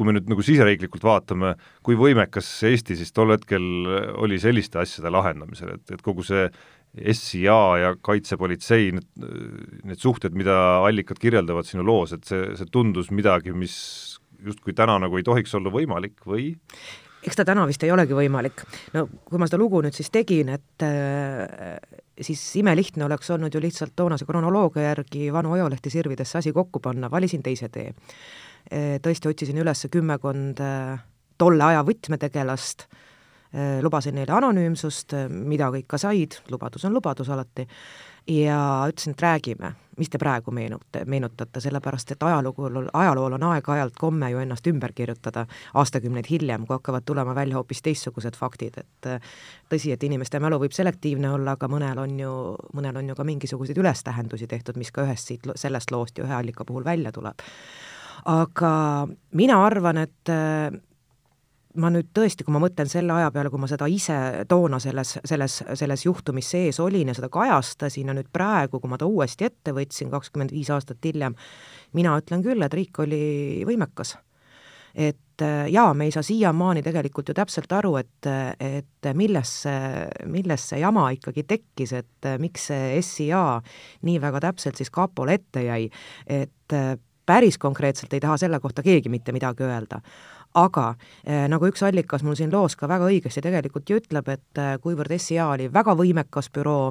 kui 0.01 0.09
me 0.09 0.15
nüüd 0.17 0.29
nagu 0.31 0.41
siseriiklikult 0.41 1.03
vaatame, 1.05 1.53
kui 1.85 1.93
võimekas 1.99 2.47
Eesti 2.71 2.97
siis 2.97 3.13
tol 3.13 3.35
hetkel 3.35 3.61
oli 4.17 4.39
selliste 4.41 4.81
asjade 4.81 5.11
lahendamisel, 5.13 5.75
et, 5.75 5.93
et 5.93 6.01
kogu 6.01 6.25
see 6.25 6.47
SIA 7.13 7.59
ja 7.77 7.91
kaitsepolitsei, 8.03 8.89
need, 8.97 9.27
need 9.87 10.01
suhted, 10.01 10.33
mida 10.35 10.55
allikad 10.87 11.21
kirjeldavad 11.21 11.69
sinu 11.69 11.85
loos, 11.85 12.15
et 12.17 12.25
see, 12.27 12.49
see 12.57 12.73
tundus 12.73 13.13
midagi, 13.13 13.53
mis 13.53 13.77
justkui 14.41 14.73
täna 14.73 14.97
nagu 15.05 15.21
ei 15.21 15.27
tohiks 15.27 15.53
olla 15.59 15.71
võimalik 15.71 16.25
või? 16.25 16.55
eks 17.21 17.37
ta 17.37 17.45
täna 17.45 17.67
vist 17.69 17.83
ei 17.85 17.93
olegi 17.93 18.17
võimalik. 18.17 18.63
no 18.97 19.05
kui 19.29 19.37
ma 19.37 19.45
seda 19.45 19.61
lugu 19.61 19.83
nüüd 19.85 19.93
siis 19.93 20.09
tegin, 20.09 20.49
et 20.57 20.85
äh, 20.87 21.77
siis 22.17 22.41
imelihtne 22.57 23.05
oleks 23.05 23.29
olnud 23.29 23.53
ju 23.53 23.61
lihtsalt 23.61 23.93
toonase 23.95 24.25
kronoloogia 24.25 24.89
järgi 24.89 25.29
vanu 25.33 25.53
ajalehti 25.59 25.93
sirvidesse 25.93 26.41
asi 26.41 26.53
kokku 26.57 26.81
panna, 26.81 27.11
valisin 27.13 27.45
teise 27.45 27.69
tee 27.69 27.91
tõesti 28.69 29.31
otsisin 29.31 29.61
üles 29.63 29.85
kümmekond 29.91 30.59
eh, 30.63 30.99
tolle 31.37 31.63
aja 31.71 31.81
võtmetegelast, 31.87 32.85
lubasin 33.81 34.15
neile 34.15 34.31
anonüümsust, 34.31 35.11
mida 35.27 35.67
kõik 35.73 35.89
ka 35.91 35.97
said, 35.99 36.37
lubadus 36.53 36.85
on 36.87 36.93
lubadus 36.95 37.27
alati, 37.33 37.65
ja 38.27 38.85
ütlesin, 38.87 39.11
et 39.11 39.21
räägime, 39.21 39.71
mis 39.97 40.09
te 40.09 40.17
praegu 40.21 40.51
meenute, 40.51 41.03
meenutate, 41.05 41.61
sellepärast 41.61 42.13
et 42.13 42.23
ajalugul, 42.23 42.83
ajalool 42.93 43.35
on 43.37 43.43
aeg-ajalt 43.49 43.97
komme 43.99 44.29
ju 44.31 44.39
ennast 44.41 44.67
ümber 44.67 44.93
kirjutada. 44.95 45.45
Aastakümneid 45.73 46.29
hiljem, 46.29 46.65
kui 46.65 46.75
hakkavad 46.75 47.05
tulema 47.05 47.35
välja 47.35 47.57
hoopis 47.57 47.81
teistsugused 47.81 48.37
faktid, 48.37 48.77
et 48.77 49.09
tõsi, 49.69 49.91
et 49.91 50.03
inimeste 50.03 50.39
mälu 50.39 50.61
võib 50.61 50.75
selektiivne 50.75 51.33
olla, 51.33 51.57
aga 51.57 51.69
mõnel 51.71 52.03
on 52.03 52.19
ju, 52.19 52.33
mõnel 52.77 53.01
on 53.01 53.09
ju 53.09 53.17
ka 53.17 53.25
mingisuguseid 53.27 53.81
ülestähendusi 53.81 54.47
tehtud, 54.47 54.77
mis 54.77 54.91
ka 54.91 55.05
ühest 55.07 55.33
siit, 55.33 55.49
sellest 55.55 55.91
loost 55.91 56.17
ju 56.17 56.27
ühe 56.27 56.37
allika 56.37 56.65
puhul 56.65 56.85
välja 56.85 57.11
tuleb 57.11 57.41
aga 58.25 59.07
mina 59.37 59.57
arvan, 59.65 60.01
et 60.03 60.29
äh, 60.31 60.71
ma 61.79 61.91
nüüd 61.93 62.09
tõesti, 62.15 62.45
kui 62.45 62.53
ma 62.53 62.61
mõtlen 62.63 62.89
selle 62.91 63.13
aja 63.15 63.31
peale, 63.33 63.51
kui 63.51 63.61
ma 63.61 63.69
seda 63.69 63.87
ise 63.91 64.17
toona 64.49 64.79
selles, 64.83 65.15
selles, 65.27 65.61
selles 65.79 66.05
juhtumis 66.05 66.49
sees 66.53 66.81
olin 66.83 67.11
ja 67.11 67.15
seda 67.17 67.31
kajastasin 67.31 68.11
ja 68.11 68.15
nüüd 68.17 68.31
praegu, 68.33 68.81
kui 68.81 68.91
ma 68.91 68.99
ta 68.99 69.07
uuesti 69.09 69.47
ette 69.47 69.75
võtsin, 69.75 70.11
kakskümmend 70.11 70.53
viis 70.55 70.71
aastat 70.73 71.03
hiljem, 71.05 71.37
mina 71.97 72.17
ütlen 72.19 72.43
küll, 72.45 72.61
et 72.65 72.75
riik 72.75 72.99
oli 73.03 73.63
võimekas. 73.67 74.17
et 74.91 75.41
äh, 75.41 75.69
jaa, 75.71 75.93
me 75.93 76.05
ei 76.05 76.11
saa 76.11 76.23
siiamaani 76.23 76.81
tegelikult 76.83 77.29
ju 77.29 77.33
täpselt 77.33 77.71
aru, 77.71 77.95
et, 77.95 78.27
et 78.59 79.07
milles 79.15 79.53
see, 79.63 80.01
milles 80.27 80.65
see 80.67 80.81
jama 80.81 81.05
ikkagi 81.15 81.45
tekkis, 81.47 81.93
et 81.93 82.27
miks 82.39 82.67
see 82.67 82.99
SIA 83.01 83.61
nii 84.03 84.19
väga 84.19 84.43
täpselt 84.49 84.75
siis 84.75 84.91
kapole 84.91 85.39
ette 85.39 85.63
jäi, 85.63 85.87
et 86.27 86.75
päris 87.31 87.57
konkreetselt 87.57 88.13
ei 88.13 88.19
taha 88.19 88.37
selle 88.37 88.59
kohta 88.59 88.83
keegi 88.83 89.09
mitte 89.09 89.31
midagi 89.31 89.63
öelda. 89.63 90.01
aga 90.53 90.95
eh, 91.23 91.45
nagu 91.47 91.63
üks 91.69 91.83
allikas 91.87 92.25
mul 92.27 92.35
siin 92.35 92.51
loos 92.51 92.73
ka 92.75 92.87
väga 92.91 93.07
õigesti 93.07 93.39
tegelikult 93.39 93.87
ju 93.89 94.01
ütleb, 94.01 94.27
et 94.33 94.59
eh, 94.59 94.73
kuivõrd 94.83 95.13
SIA 95.15 95.45
oli 95.47 95.69
väga 95.71 95.93
võimekas 95.95 96.49
büroo, 96.51 96.89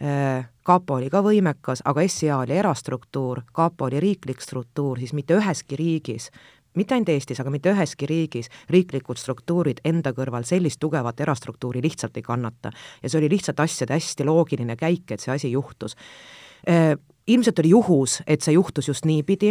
eh, 0.00 0.46
kapo 0.64 0.96
oli 0.96 1.10
ka 1.12 1.20
võimekas, 1.20 1.82
aga 1.84 2.06
SIA 2.08 2.38
oli 2.38 2.56
erastruktuur, 2.56 3.42
kapo 3.52 3.90
oli 3.90 4.00
riiklik 4.00 4.40
struktuur, 4.40 5.02
siis 5.02 5.12
mitte 5.12 5.36
üheski 5.36 5.76
riigis 5.76 6.30
mitte 6.76 6.94
ainult 6.94 7.08
Eestis, 7.08 7.40
aga 7.40 7.52
mitte 7.52 7.72
üheski 7.72 8.08
riigis 8.08 8.48
riiklikud 8.72 9.20
struktuurid 9.20 9.80
enda 9.84 10.12
kõrval 10.16 10.44
sellist 10.44 10.80
tugevat 10.80 11.20
erastruktuuri 11.24 11.80
lihtsalt 11.84 12.16
ei 12.16 12.24
kannata. 12.24 12.72
ja 13.02 13.08
see 13.10 13.20
oli 13.20 13.30
lihtsalt 13.32 13.60
asjade 13.60 13.96
hästi 13.96 14.24
loogiline 14.24 14.76
käik, 14.76 15.10
et 15.10 15.20
see 15.20 15.32
asi 15.32 15.52
juhtus 15.52 15.96
ilmselt 17.26 17.58
oli 17.58 17.68
juhus, 17.68 18.20
et 18.26 18.44
see 18.44 18.54
juhtus 18.54 18.88
just 18.88 19.06
niipidi, 19.06 19.50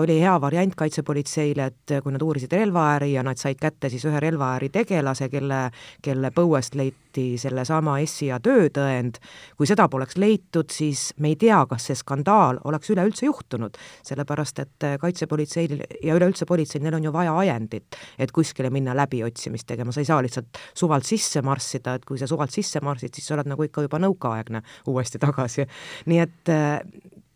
oli 0.00 0.18
hea 0.20 0.34
variant 0.40 0.74
kaitsepolitseile, 0.76 1.70
et 1.70 1.94
kui 2.02 2.12
nad 2.12 2.22
uurisid 2.22 2.52
relvaäri 2.52 3.14
ja 3.14 3.24
nad 3.24 3.40
said 3.40 3.60
kätte 3.60 3.88
siis 3.88 4.04
ühe 4.08 4.20
relvaäri 4.20 4.68
tegelase, 4.68 5.30
kelle, 5.32 5.68
kelle 6.04 6.30
põuest 6.36 6.76
leiti 6.76 7.38
sellesama 7.40 7.96
SIA 8.06 8.36
töötõend, 8.44 9.16
kui 9.56 9.66
seda 9.66 9.88
poleks 9.90 10.18
leitud, 10.20 10.68
siis 10.70 11.08
me 11.18 11.32
ei 11.32 11.38
tea, 11.40 11.62
kas 11.70 11.88
see 11.88 11.96
skandaal 11.98 12.60
oleks 12.68 12.92
üleüldse 12.92 13.26
juhtunud, 13.26 13.80
sellepärast 14.06 14.60
et 14.62 14.88
kaitsepolitseil 15.00 15.80
ja 16.04 16.18
üleüldse 16.20 16.46
politseil, 16.46 16.84
neil 16.84 16.98
on 17.00 17.08
ju 17.08 17.14
vaja 17.16 17.32
ajendit, 17.40 17.98
et 18.20 18.32
kuskile 18.36 18.70
minna 18.70 18.94
läbiotsimist 18.98 19.66
tegema, 19.72 19.92
sa 19.96 20.04
ei 20.04 20.10
saa 20.10 20.20
lihtsalt 20.22 20.60
suvalt 20.76 21.08
sisse 21.08 21.42
marssida, 21.42 21.96
et 21.96 22.04
kui 22.04 22.20
sa 22.20 22.28
suvalt 22.28 22.52
sisse 22.52 22.84
marssid, 22.84 23.16
siis 23.16 23.32
sa 23.32 23.38
oled 23.38 23.48
nagu 23.50 23.64
ikka 23.64 23.88
juba 23.88 23.98
nõukaaegne 24.04 24.62
uuesti 24.92 25.18
tagasi. 25.18 25.66
nii 26.06 26.22
et 26.22 26.54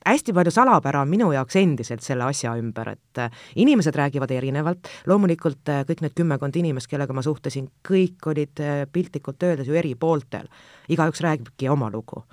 hästi 0.04 0.32
palju 0.32 0.50
salapära 0.50 1.00
on 1.00 1.08
minu 1.08 1.30
jaoks 1.32 1.56
endiselt 1.56 2.04
selle 2.04 2.26
asja 2.28 2.54
ümber, 2.60 2.92
et 2.94 3.20
äh, 3.20 3.44
inimesed 3.56 3.96
räägivad 3.96 4.30
erinevalt, 4.36 4.88
loomulikult 5.08 5.72
äh, 5.72 5.82
kõik 5.88 6.04
need 6.04 6.16
kümmekond 6.18 6.56
inimest, 6.60 6.90
kellega 6.90 7.16
ma 7.16 7.24
suhtlesin, 7.24 7.70
kõik 7.88 8.28
olid 8.30 8.62
äh, 8.62 8.84
piltlikult 8.92 9.42
öeldes 9.42 9.68
ju 9.70 9.78
eri 9.80 9.94
pooltel. 9.94 10.48
igaüks 10.88 11.20
räägibki 11.24 11.68
oma 11.68 11.90
lugu. 11.90 12.24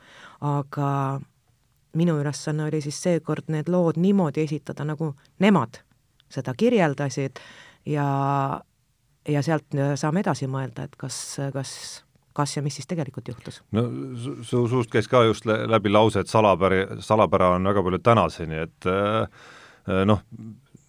aga 0.42 1.22
minu 1.94 2.20
ülesanne 2.20 2.64
oli 2.66 2.82
siis 2.82 3.02
seekord 3.04 3.48
need 3.48 3.70
lood 3.70 3.98
niimoodi 3.98 4.42
esitada, 4.42 4.84
nagu 4.84 5.16
nemad 5.40 5.82
seda 6.30 6.54
kirjeldasid 6.58 7.40
ja, 7.86 8.62
ja 9.28 9.42
sealt 9.42 9.76
saame 9.96 10.20
edasi 10.20 10.48
mõelda, 10.48 10.88
et 10.88 10.96
kas, 10.96 11.38
kas 11.54 12.04
kas 12.38 12.56
ja 12.58 12.64
mis 12.66 12.78
siis 12.80 12.90
tegelikult 12.90 13.32
juhtus? 13.34 13.62
no 13.76 13.86
su, 14.20 14.36
su 14.48 14.66
suust 14.72 14.92
käis 14.94 15.10
ka 15.12 15.24
just 15.28 15.48
läbi 15.48 15.92
lause, 15.92 16.24
et 16.24 16.32
salapäri, 16.32 16.84
salapära 17.04 17.54
on 17.58 17.72
väga 17.72 17.86
palju 17.88 18.02
tänaseni, 18.04 18.66
et 18.68 18.90
äh, 18.90 19.26
äh, 19.88 20.04
noh, 20.10 20.24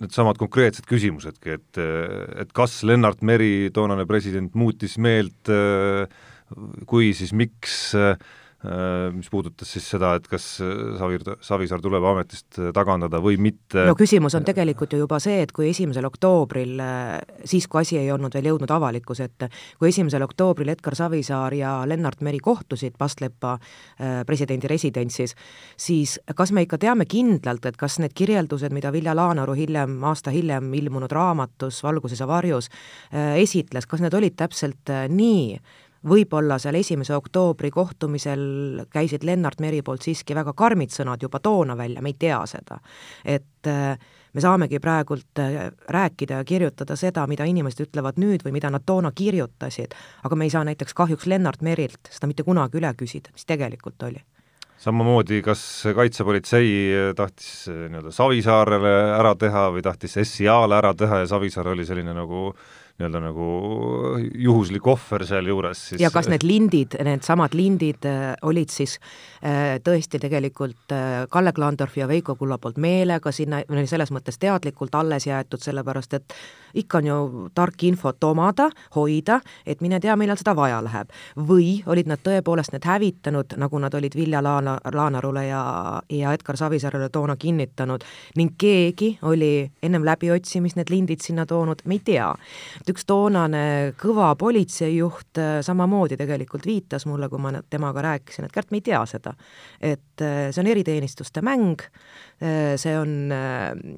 needsamad 0.02 0.38
konkreetsed 0.40 0.86
küsimusedki, 0.90 1.56
et, 1.58 1.80
et 2.42 2.52
kas 2.56 2.80
Lennart 2.82 3.22
Meri, 3.22 3.70
toonane 3.74 4.06
president, 4.10 4.54
muutis 4.58 4.96
meelt, 4.98 5.50
äh, 5.52 6.08
kui, 6.90 7.12
siis 7.16 7.30
miks 7.32 7.92
äh, 7.94 8.16
Äh, 8.16 8.41
mis 9.12 9.26
puudutas 9.30 9.72
siis 9.74 9.86
seda, 9.90 10.12
et 10.14 10.26
kas 10.30 10.44
Savir, 10.98 11.24
Savisaar 11.42 11.80
tuleb 11.82 12.04
ametist 12.12 12.60
tagandada 12.74 13.18
või 13.22 13.34
mitte. 13.42 13.82
no 13.88 13.96
küsimus 13.98 14.36
on 14.38 14.46
tegelikult 14.46 14.94
ju 14.94 15.00
juba 15.02 15.18
see, 15.22 15.40
et 15.42 15.52
kui 15.54 15.66
esimesel 15.70 16.06
oktoobril, 16.06 16.76
äh, 16.82 17.16
siis 17.48 17.66
kui 17.66 17.82
asi 17.82 17.98
ei 17.98 18.12
olnud 18.14 18.34
veel 18.34 18.52
jõudnud 18.52 18.70
avalikkuse 18.70 19.26
ette, 19.26 19.48
kui 19.80 19.90
esimesel 19.90 20.22
oktoobril 20.26 20.70
Edgar 20.70 20.94
Savisaar 20.98 21.56
ja 21.58 21.72
Lennart 21.88 22.22
Meri 22.22 22.38
kohtusid 22.42 22.94
Pastlepa 22.98 23.56
äh, 23.56 24.22
presidendi 24.28 24.70
residentsis, 24.70 25.34
siis 25.76 26.18
kas 26.36 26.54
me 26.54 26.62
ikka 26.66 26.78
teame 26.78 27.08
kindlalt, 27.10 27.66
et 27.66 27.78
kas 27.80 27.98
need 28.02 28.14
kirjeldused, 28.14 28.72
mida 28.74 28.92
Vilja 28.94 29.16
Laanaru 29.18 29.56
hiljem, 29.58 29.98
aasta 30.06 30.30
hiljem 30.30 30.70
ilmunud 30.78 31.12
raamatus 31.12 31.82
Valguses 31.82 32.22
ja 32.22 32.28
varjus 32.30 32.70
esitles, 33.12 33.86
kas 33.90 34.02
need 34.02 34.14
olid 34.14 34.36
täpselt 34.38 34.90
nii, 35.10 35.58
võib-olla 36.08 36.58
seal 36.62 36.76
esimese 36.78 37.14
oktoobri 37.16 37.70
kohtumisel 37.70 38.84
käisid 38.92 39.24
Lennart 39.26 39.60
Meri 39.62 39.82
poolt 39.86 40.02
siiski 40.02 40.34
väga 40.34 40.54
karmid 40.58 40.92
sõnad 40.94 41.22
juba 41.22 41.40
toona 41.42 41.76
välja, 41.78 42.02
me 42.02 42.12
ei 42.12 42.18
tea 42.18 42.40
seda. 42.50 42.80
et 43.24 43.70
äh, 43.70 43.98
me 44.32 44.40
saamegi 44.40 44.80
praegult 44.80 45.38
äh, 45.38 45.70
rääkida 45.88 46.42
ja 46.42 46.44
kirjutada 46.44 46.96
seda, 46.96 47.26
mida 47.26 47.44
inimesed 47.44 47.86
ütlevad 47.86 48.18
nüüd 48.18 48.44
või 48.44 48.56
mida 48.58 48.70
nad 48.70 48.84
toona 48.86 49.12
kirjutasid, 49.14 49.94
aga 50.24 50.36
me 50.36 50.48
ei 50.48 50.54
saa 50.54 50.64
näiteks 50.64 50.94
kahjuks 50.94 51.26
Lennart 51.26 51.62
Merilt 51.62 52.10
seda 52.10 52.30
mitte 52.30 52.42
kunagi 52.46 52.80
üle 52.80 52.94
küsida, 52.98 53.32
mis 53.32 53.46
tegelikult 53.46 54.02
oli 54.02 54.22
samamoodi, 54.82 55.44
kas 55.46 55.60
kaitsepolitsei 55.94 57.14
tahtis 57.16 57.68
äh, 57.70 57.86
nii-öelda 57.86 58.10
Savisaarele 58.10 58.94
ära 59.14 59.36
teha 59.38 59.68
või 59.70 59.84
tahtis 59.86 60.18
SIA-le 60.18 60.80
ära 60.80 60.94
teha 60.98 61.22
ja 61.22 61.28
Savisaar 61.30 61.70
oli 61.76 61.86
selline 61.86 62.16
nagu 62.16 62.48
äh, 62.50 62.81
nii-öelda 63.02 63.20
nagu 63.22 63.46
juhuslik 64.38 64.86
ohver 64.86 65.26
sealjuures 65.26 65.88
siis 65.90 66.00
ja 66.02 66.10
kas 66.14 66.28
need 66.30 66.44
lindid, 66.46 66.96
needsamad 67.04 67.54
lindid 67.58 68.06
äh, 68.06 68.32
olid 68.46 68.70
siis 68.70 68.98
äh, 69.42 69.78
tõesti 69.82 70.20
tegelikult 70.22 70.94
äh, 70.94 71.26
Kalle 71.30 71.52
Klandorf 71.52 71.96
ja 71.98 72.08
Veiko 72.08 72.36
Kulla 72.36 72.58
poolt 72.62 72.78
meelega 72.78 73.32
sinna, 73.32 73.62
selles 73.86 74.12
mõttes 74.14 74.38
teadlikult 74.38 74.94
alles 74.94 75.26
jäetud, 75.26 75.62
sellepärast 75.62 76.14
et 76.18 76.36
ikka 76.78 77.02
on 77.02 77.06
ju 77.06 77.48
tark 77.54 77.82
infot 77.84 78.24
omada, 78.24 78.70
hoida, 78.94 79.40
et 79.66 79.82
mine 79.84 80.00
tea, 80.00 80.14
millal 80.16 80.38
seda 80.40 80.54
vaja 80.56 80.80
läheb. 80.84 81.10
või 81.36 81.82
olid 81.86 82.08
nad 82.08 82.20
tõepoolest 82.22 82.72
need 82.72 82.84
hävitanud, 82.86 83.56
nagu 83.56 83.78
nad 83.78 83.94
olid 83.94 84.14
Vilja 84.16 84.42
Laana, 84.42 84.78
Laanarule 84.94 85.46
ja, 85.46 85.62
ja 86.08 86.32
Edgar 86.32 86.56
Savisaarele 86.56 87.08
toona 87.08 87.36
kinnitanud 87.36 88.04
ning 88.36 88.54
keegi 88.58 89.18
oli 89.22 89.70
ennem 89.82 90.04
läbiotsimist 90.04 90.76
need 90.76 90.90
lindid 90.90 91.20
sinna 91.20 91.46
toonud, 91.46 91.82
me 91.84 91.98
ei 91.98 92.04
tea 92.04 92.32
et 92.80 92.91
üks 92.92 93.06
toonane 93.08 93.92
kõva 94.00 94.32
politseijuht 94.38 95.40
äh, 95.40 95.60
samamoodi 95.64 96.18
tegelikult 96.20 96.66
viitas 96.68 97.06
mulle, 97.08 97.28
kui 97.32 97.40
ma 97.40 97.54
temaga 97.70 98.04
rääkisin, 98.04 98.46
et 98.46 98.52
Kärt, 98.52 98.70
me 98.72 98.80
ei 98.80 98.84
tea 98.84 99.00
seda. 99.08 99.34
et 99.80 100.20
äh, 100.20 100.50
see 100.52 100.60
on 100.62 100.68
eriteenistuste 100.68 101.42
mäng, 101.44 101.80
äh, 102.42 102.74
see 102.80 102.94
on, 102.98 103.32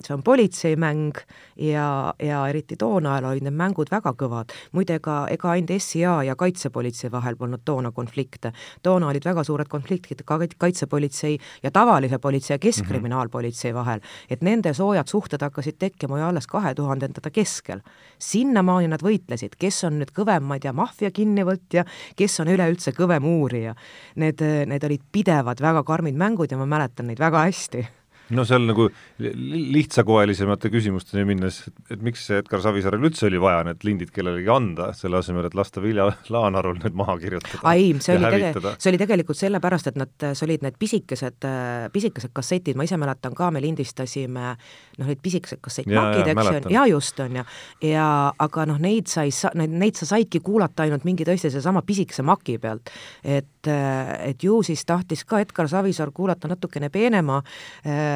see 0.05 0.15
on 0.15 0.23
politseimäng 0.23 1.19
ja, 1.57 2.15
ja 2.23 2.43
eriti 2.49 2.79
toona 2.79 3.17
ajal 3.17 3.31
olid 3.33 3.49
need 3.49 3.59
mängud 3.59 3.91
väga 3.91 4.15
kõvad. 4.21 4.55
muide, 4.73 4.99
ega, 5.01 5.25
ega 5.31 5.51
ainult 5.55 5.75
SIA 5.83 6.21
ja 6.29 6.37
kaitsepolitsei 6.39 7.11
vahel 7.11 7.37
polnud 7.37 7.65
toona 7.65 7.91
konflikte. 7.93 8.53
toona 8.83 9.11
olid 9.11 9.25
väga 9.25 9.45
suured 9.45 9.69
konfliktid 9.69 10.23
ka 10.25 10.39
kaitsepolitsei 10.59 11.39
ja 11.63 11.71
tavalise 11.71 12.19
politsei 12.19 12.55
ja 12.55 12.59
keskkriminaalpolitsei 12.59 13.73
mhm. 13.73 13.79
vahel, 13.79 14.01
et 14.31 14.43
nende 14.43 14.75
soojad 14.75 15.09
suhted 15.11 15.43
hakkasid 15.43 15.79
tekkima 15.79 16.21
ju 16.21 16.29
alles 16.29 16.47
kahe 16.47 16.75
tuhandendate 16.75 17.31
keskel. 17.31 17.81
sinnamaani 18.19 18.84
siiamaani 18.85 18.93
nad 18.93 19.05
võitlesid, 19.05 19.57
kes 19.59 19.85
on 19.89 19.99
nüüd 20.01 20.13
kõvem, 20.15 20.45
ma 20.45 20.57
ei 20.57 20.63
tea, 20.65 20.73
maffia 20.73 21.11
kinnivõtja, 21.11 21.85
kes 22.17 22.41
on 22.41 22.53
üleüldse 22.53 22.93
kõvem 22.93 23.25
uurija. 23.25 23.75
Need, 24.17 24.41
need 24.69 24.85
olid 24.85 25.03
pidevad 25.13 25.61
väga 25.61 25.85
karmid 25.85 26.17
mängud 26.17 26.51
ja 26.51 26.59
ma 26.59 26.67
mäletan 26.67 27.09
neid 27.09 27.19
väga 27.19 27.47
hästi 27.49 27.85
no 28.33 28.45
seal 28.49 28.65
nagu 28.65 28.87
lihtsakoelisemate 29.21 30.71
küsimusteni 30.73 31.27
minnes, 31.29 31.61
et 31.93 32.01
miks 32.05 32.25
Edgar 32.33 32.63
Savisaarel 32.65 33.05
üldse 33.05 33.27
oli 33.29 33.41
vaja 33.43 33.65
need 33.69 33.85
lindid 33.85 34.13
kellelegi 34.15 34.49
anda, 34.53 34.91
selle 34.97 35.19
asemel, 35.21 35.49
et 35.49 35.57
lasta 35.59 35.83
Vilja 35.85 36.07
Laanarul 36.33 36.79
need 36.81 36.97
maha 36.97 37.19
kirjutada? 37.21 37.61
ei, 37.75 37.91
see 38.01 38.17
oli 38.17 38.31
tege-, 38.33 38.75
see 38.79 38.93
oli 38.93 39.01
tegelikult 39.03 39.41
sellepärast, 39.41 39.91
et 39.93 40.01
nad, 40.01 40.13
see 40.25 40.47
olid 40.49 40.65
need 40.65 40.79
pisikesed, 40.81 41.49
pisikesed 41.93 42.33
kassetid, 42.37 42.79
ma 42.81 42.89
ise 42.89 42.99
mäletan 43.01 43.37
ka, 43.37 43.51
me 43.53 43.61
lindistasime 43.65 44.55
noh, 44.55 45.11
need 45.11 45.21
pisikesed 45.25 45.61
kassettmakid, 45.65 46.33
eks 46.33 46.51
ju, 46.51 46.75
ja 46.79 46.87
just, 46.89 47.21
on 47.21 47.41
ju, 47.43 47.45
ja 47.91 48.09
aga 48.47 48.67
noh, 48.73 48.81
neid 48.81 49.13
sa 49.13 49.27
ei 49.29 49.35
saa, 49.37 49.53
neid, 49.59 49.77
neid 49.85 50.01
sa 50.01 50.09
saidki 50.15 50.41
kuulata 50.45 50.87
ainult 50.87 51.05
mingi 51.05 51.29
tõesti 51.29 51.53
seesama 51.53 51.85
pisikese 51.85 52.25
maki 52.25 52.57
pealt. 52.63 52.89
et, 53.21 53.69
et 53.69 54.45
ju 54.45 54.63
siis 54.65 54.85
tahtis 54.89 55.27
ka 55.29 55.43
Edgar 55.45 55.69
Savisaar 55.69 56.13
kuulata 56.15 56.49
natukene 56.49 56.89
peenema 56.95 57.43
äh, 57.85 58.14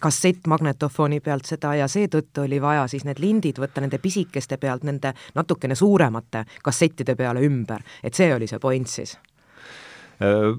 kassettmagnetofoni 0.00 1.20
pealt 1.24 1.48
seda 1.48 1.74
ja 1.78 1.88
seetõttu 1.90 2.46
oli 2.46 2.60
vaja 2.62 2.86
siis 2.90 3.04
need 3.08 3.20
lindid 3.22 3.60
võtta 3.60 3.84
nende 3.84 4.00
pisikeste 4.02 4.58
pealt 4.58 4.86
nende 4.88 5.14
natukene 5.34 5.74
suuremate 5.78 6.44
kassettide 6.64 7.16
peale 7.16 7.44
ümber, 7.46 7.84
et 8.02 8.14
see 8.14 8.32
oli 8.34 8.50
see 8.50 8.58
point 8.62 8.88
siis 8.88 9.16
äh 10.22 10.58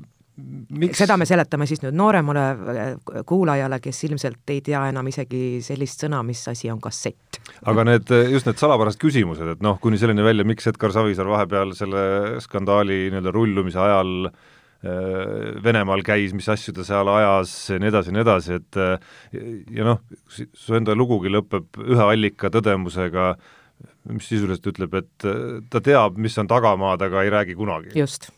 miks 0.79 0.99
seda 1.01 1.17
me 1.19 1.25
seletame 1.27 1.65
siis 1.69 1.81
nüüd 1.83 1.97
nooremale 1.99 2.43
äh, 2.49 2.91
kuulajale, 3.27 3.79
kes 3.83 4.03
ilmselt 4.07 4.53
ei 4.53 4.61
tea 4.65 4.85
enam 4.91 5.07
isegi 5.11 5.59
sellist 5.65 6.05
sõna, 6.05 6.21
mis 6.23 6.45
asi 6.51 6.71
on 6.71 6.79
kassett. 6.83 7.41
aga 7.67 7.85
need, 7.87 8.13
just 8.31 8.47
need 8.47 8.61
salapärased 8.61 9.01
küsimused, 9.01 9.55
et 9.55 9.65
noh, 9.65 9.79
kuni 9.83 9.99
selleni 9.99 10.23
välja, 10.25 10.47
miks 10.47 10.69
Edgar 10.71 10.95
Savisaar 10.95 11.27
vahepeal 11.31 11.75
selle 11.77 12.05
skandaali 12.45 13.07
nii-öelda 13.09 13.35
rullumise 13.35 13.83
ajal 13.83 14.29
Äh, 14.29 14.57
Venemaal 14.79 16.05
käis, 16.07 16.31
mis 16.31 16.47
asju 16.47 16.71
ta 16.77 16.85
seal 16.87 17.09
ajas 17.11 17.51
ja 17.67 17.79
nii 17.83 17.89
edasi 17.91 18.11
ja 18.11 18.15
nii 18.15 18.21
edasi, 18.23 18.59
et 18.61 18.77
äh, 18.79 19.09
ja 19.75 19.83
noh, 19.83 19.99
su 20.31 20.77
enda 20.77 20.95
lugugi 20.95 21.31
lõpeb 21.33 21.81
ühe 21.83 22.05
allika 22.05 22.47
tõdemusega, 22.53 23.33
mis 24.13 24.29
sisuliselt 24.31 24.71
ütleb, 24.71 24.95
et 25.01 25.27
äh, 25.27 25.59
ta 25.67 25.83
teab, 25.83 26.15
mis 26.15 26.37
on 26.39 26.47
tagamaad, 26.47 27.03
aga 27.09 27.25
ei 27.25 27.33
räägi 27.35 27.59
kunagi. 27.59 27.91
just. 27.99 28.29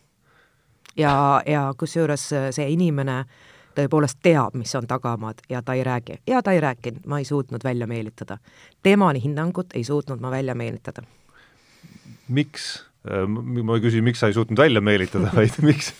ja, 0.97 1.13
ja 1.45 1.67
kusjuures 1.77 2.25
see 2.57 2.69
inimene 2.73 3.21
tõepoolest 3.77 4.19
teab, 4.23 4.57
mis 4.57 4.73
on 4.75 4.87
tagamaad 4.89 5.45
ja 5.49 5.61
ta 5.61 5.77
ei 5.77 5.83
räägi. 5.83 6.21
ja 6.27 6.41
ta 6.41 6.51
ei 6.51 6.61
rääkinud, 6.61 7.05
ma 7.05 7.19
ei 7.19 7.25
suutnud 7.25 7.63
välja 7.63 7.87
meelitada. 7.87 8.37
tema 8.83 9.13
hinnangut 9.13 9.73
ei 9.73 9.83
suutnud 9.83 10.19
ma 10.19 10.31
välja 10.31 10.55
meelitada. 10.55 11.03
miks? 12.27 12.90
Äh, 13.09 13.25
ma 13.25 13.77
ei 13.77 13.81
küsi, 13.81 14.01
miks 14.05 14.21
sa 14.21 14.29
ei 14.29 14.35
suutnud 14.37 14.59
välja 14.61 14.81
meelitada, 14.83 15.31
vaid 15.37 15.55
miks, 15.65 15.91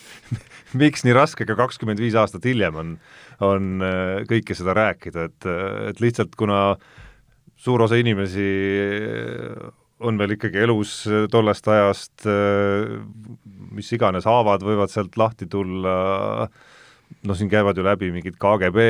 miks 0.78 1.02
nii 1.06 1.16
raske 1.16 1.46
ka 1.48 1.56
kakskümmend 1.58 2.02
viis 2.02 2.14
aastat 2.18 2.46
hiljem 2.46 2.78
on, 2.78 2.96
on 3.42 3.70
äh, 3.82 4.22
kõike 4.30 4.54
seda 4.58 4.76
rääkida, 4.78 5.26
et, 5.30 5.48
et 5.90 6.02
lihtsalt 6.04 6.36
kuna 6.38 6.76
suur 7.62 7.82
osa 7.84 7.98
inimesi 7.98 8.46
on 10.02 10.18
veel 10.18 10.34
ikkagi 10.34 10.62
elus 10.64 10.94
tollest 11.30 11.68
ajast, 11.70 12.24
mis 13.76 13.90
iganes 13.94 14.26
haavad 14.26 14.64
võivad 14.66 14.90
sealt 14.90 15.14
lahti 15.20 15.46
tulla, 15.46 16.48
noh, 17.26 17.36
siin 17.38 17.50
käivad 17.50 17.76
ju 17.78 17.84
läbi 17.86 18.10
mingid 18.14 18.36
KGB 18.40 18.84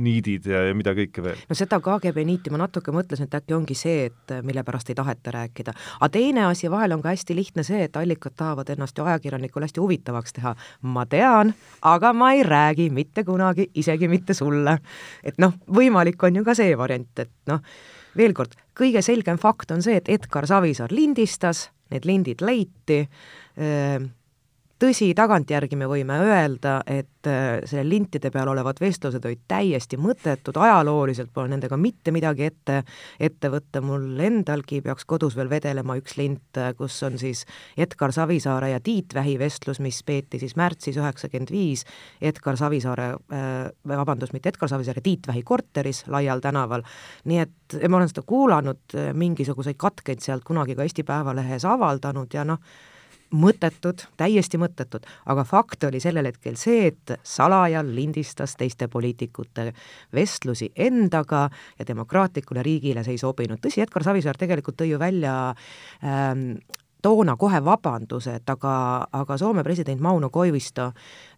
niidid 0.00 0.48
ja, 0.50 0.64
ja 0.68 0.74
mida 0.76 0.94
kõike 0.96 1.24
veel. 1.24 1.40
no 1.48 1.56
seda 1.58 1.80
KGB 1.84 2.24
niiti 2.26 2.52
ma 2.54 2.60
natuke 2.62 2.94
mõtlesin, 2.94 3.28
et 3.28 3.36
äkki 3.38 3.56
ongi 3.56 3.76
see, 3.78 4.08
et 4.10 4.34
mille 4.46 4.64
pärast 4.66 4.90
ei 4.90 4.98
taheta 4.98 5.34
rääkida. 5.34 5.74
aga 6.00 6.10
teine 6.14 6.46
asi 6.48 6.70
vahel 6.72 6.96
on 6.96 7.02
ka 7.04 7.12
hästi 7.14 7.36
lihtne 7.36 7.64
see, 7.66 7.84
et 7.88 7.96
allikad 8.00 8.36
tahavad 8.36 8.70
ennast 8.74 8.98
ju 8.98 9.06
ajakirjanikule 9.06 9.68
hästi 9.68 9.82
huvitavaks 9.82 10.38
teha. 10.38 10.54
ma 10.82 11.06
tean, 11.06 11.54
aga 11.82 12.12
ma 12.12 12.32
ei 12.32 12.42
räägi 12.46 12.90
mitte 12.90 13.24
kunagi, 13.24 13.70
isegi 13.74 14.08
mitte 14.08 14.34
sulle. 14.34 14.78
et 15.24 15.38
noh, 15.38 15.54
võimalik 15.68 16.22
on 16.22 16.40
ju 16.40 16.44
ka 16.44 16.54
see 16.58 16.76
variant, 16.78 17.18
et 17.18 17.32
noh, 17.50 17.62
veel 18.16 18.34
kord, 18.34 18.54
kõige 18.78 19.02
selgem 19.02 19.38
fakt 19.38 19.74
on 19.74 19.82
see, 19.82 19.96
et 20.00 20.08
Edgar 20.08 20.46
Savisaar 20.46 20.92
lindistas, 20.94 21.68
need 21.90 22.06
lindid 22.08 22.42
leiti, 22.42 23.04
tõsi, 24.84 25.08
tagantjärgi 25.16 25.76
me 25.80 25.86
võime 25.88 26.16
öelda, 26.20 26.76
et 26.90 27.28
äh, 27.30 27.62
selle 27.68 27.86
lintide 27.88 28.30
peal 28.34 28.50
olevad 28.52 28.80
vestlused 28.82 29.24
olid 29.24 29.44
täiesti 29.48 29.98
mõttetud, 30.00 30.58
ajalooliselt 30.60 31.32
pole 31.34 31.50
nendega 31.52 31.78
mitte 31.80 32.12
midagi 32.14 32.48
ette, 32.48 32.80
ette 33.20 33.50
võtta, 33.52 33.80
mul 33.84 34.20
endalgi 34.24 34.82
peaks 34.84 35.06
kodus 35.08 35.36
veel 35.38 35.50
vedelema 35.52 35.96
üks 36.00 36.18
lint, 36.20 36.60
äh, 36.60 36.72
kus 36.76 36.98
on 37.06 37.18
siis 37.20 37.44
Edgar 37.80 38.12
Savisaare 38.14 38.74
ja 38.74 38.82
Tiit 38.84 39.14
Vähi 39.16 39.38
vestlus, 39.40 39.80
mis 39.84 40.02
peeti 40.04 40.40
siis 40.42 40.56
märtsis 40.60 40.98
üheksakümmend 41.00 41.52
viis 41.54 41.84
Edgar 42.20 42.58
Savisaare 42.60 43.10
äh,, 43.14 43.52
vabandust, 43.88 44.36
mitte 44.36 44.52
Edgar 44.52 44.72
Savisaare, 44.72 45.04
Tiit 45.04 45.28
Vähi 45.30 45.42
korteris 45.42 46.04
Laial 46.12 46.44
tänaval. 46.44 46.84
nii 47.24 47.38
et 47.40 47.78
ma 47.88 48.00
olen 48.00 48.10
seda 48.10 48.24
kuulanud, 48.26 48.82
äh, 48.98 49.12
mingisuguseid 49.16 49.80
katkeid 49.80 50.24
sealt 50.24 50.44
kunagi 50.44 50.76
ka 50.76 50.84
Eesti 50.84 51.06
Päevalehes 51.08 51.64
avaldanud 51.68 52.34
ja 52.34 52.44
noh, 52.44 52.60
mõttetud, 53.34 54.04
täiesti 54.20 54.58
mõttetud, 54.60 55.06
aga 55.30 55.44
fakt 55.48 55.84
oli 55.88 56.00
sellel 56.02 56.30
hetkel 56.30 56.56
see, 56.60 56.88
et 56.92 57.14
salaja 57.26 57.82
lindistas 57.86 58.56
teiste 58.60 58.88
poliitikute 58.88 59.70
vestlusi 60.14 60.70
endaga 60.76 61.48
ja 61.78 61.88
demokraatlikule 61.88 62.62
riigile 62.62 63.04
see 63.04 63.16
ei 63.18 63.22
sobinud. 63.22 63.60
tõsi, 63.62 63.82
Edgar 63.84 64.06
Savisaar 64.06 64.38
tegelikult 64.40 64.78
tõi 64.80 64.92
ju 64.92 65.02
välja 65.02 65.34
ähm, 66.02 66.56
toona 67.04 67.36
kohe 67.36 67.60
vabandused, 67.64 68.48
aga, 68.48 68.74
aga 69.12 69.36
Soome 69.38 69.64
president 69.64 70.00
Mauno 70.00 70.30
Koivisto, 70.32 70.90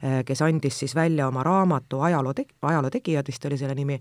äh, 0.04 0.20
kes 0.24 0.42
andis 0.46 0.78
siis 0.78 0.94
välja 0.94 1.26
oma 1.28 1.42
raamatu 1.46 2.00
Ajaloo 2.06 2.34
te-, 2.34 2.46
ajaloo 2.62 2.90
tegijad 2.94 3.26
vist 3.26 3.44
oli 3.48 3.58
selle 3.58 3.74
nimi, 3.74 3.98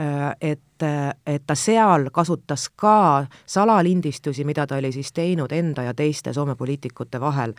äh, 0.00 0.30
et, 0.40 0.86
et 1.26 1.44
ta 1.46 1.54
seal 1.54 2.10
kasutas 2.12 2.68
ka 2.76 3.26
salalindistusi, 3.46 4.44
mida 4.44 4.66
ta 4.66 4.80
oli 4.80 4.90
siis 4.92 5.12
teinud 5.12 5.52
enda 5.52 5.86
ja 5.86 5.94
teiste 5.94 6.32
Soome 6.34 6.56
poliitikute 6.56 7.20
vahel. 7.20 7.54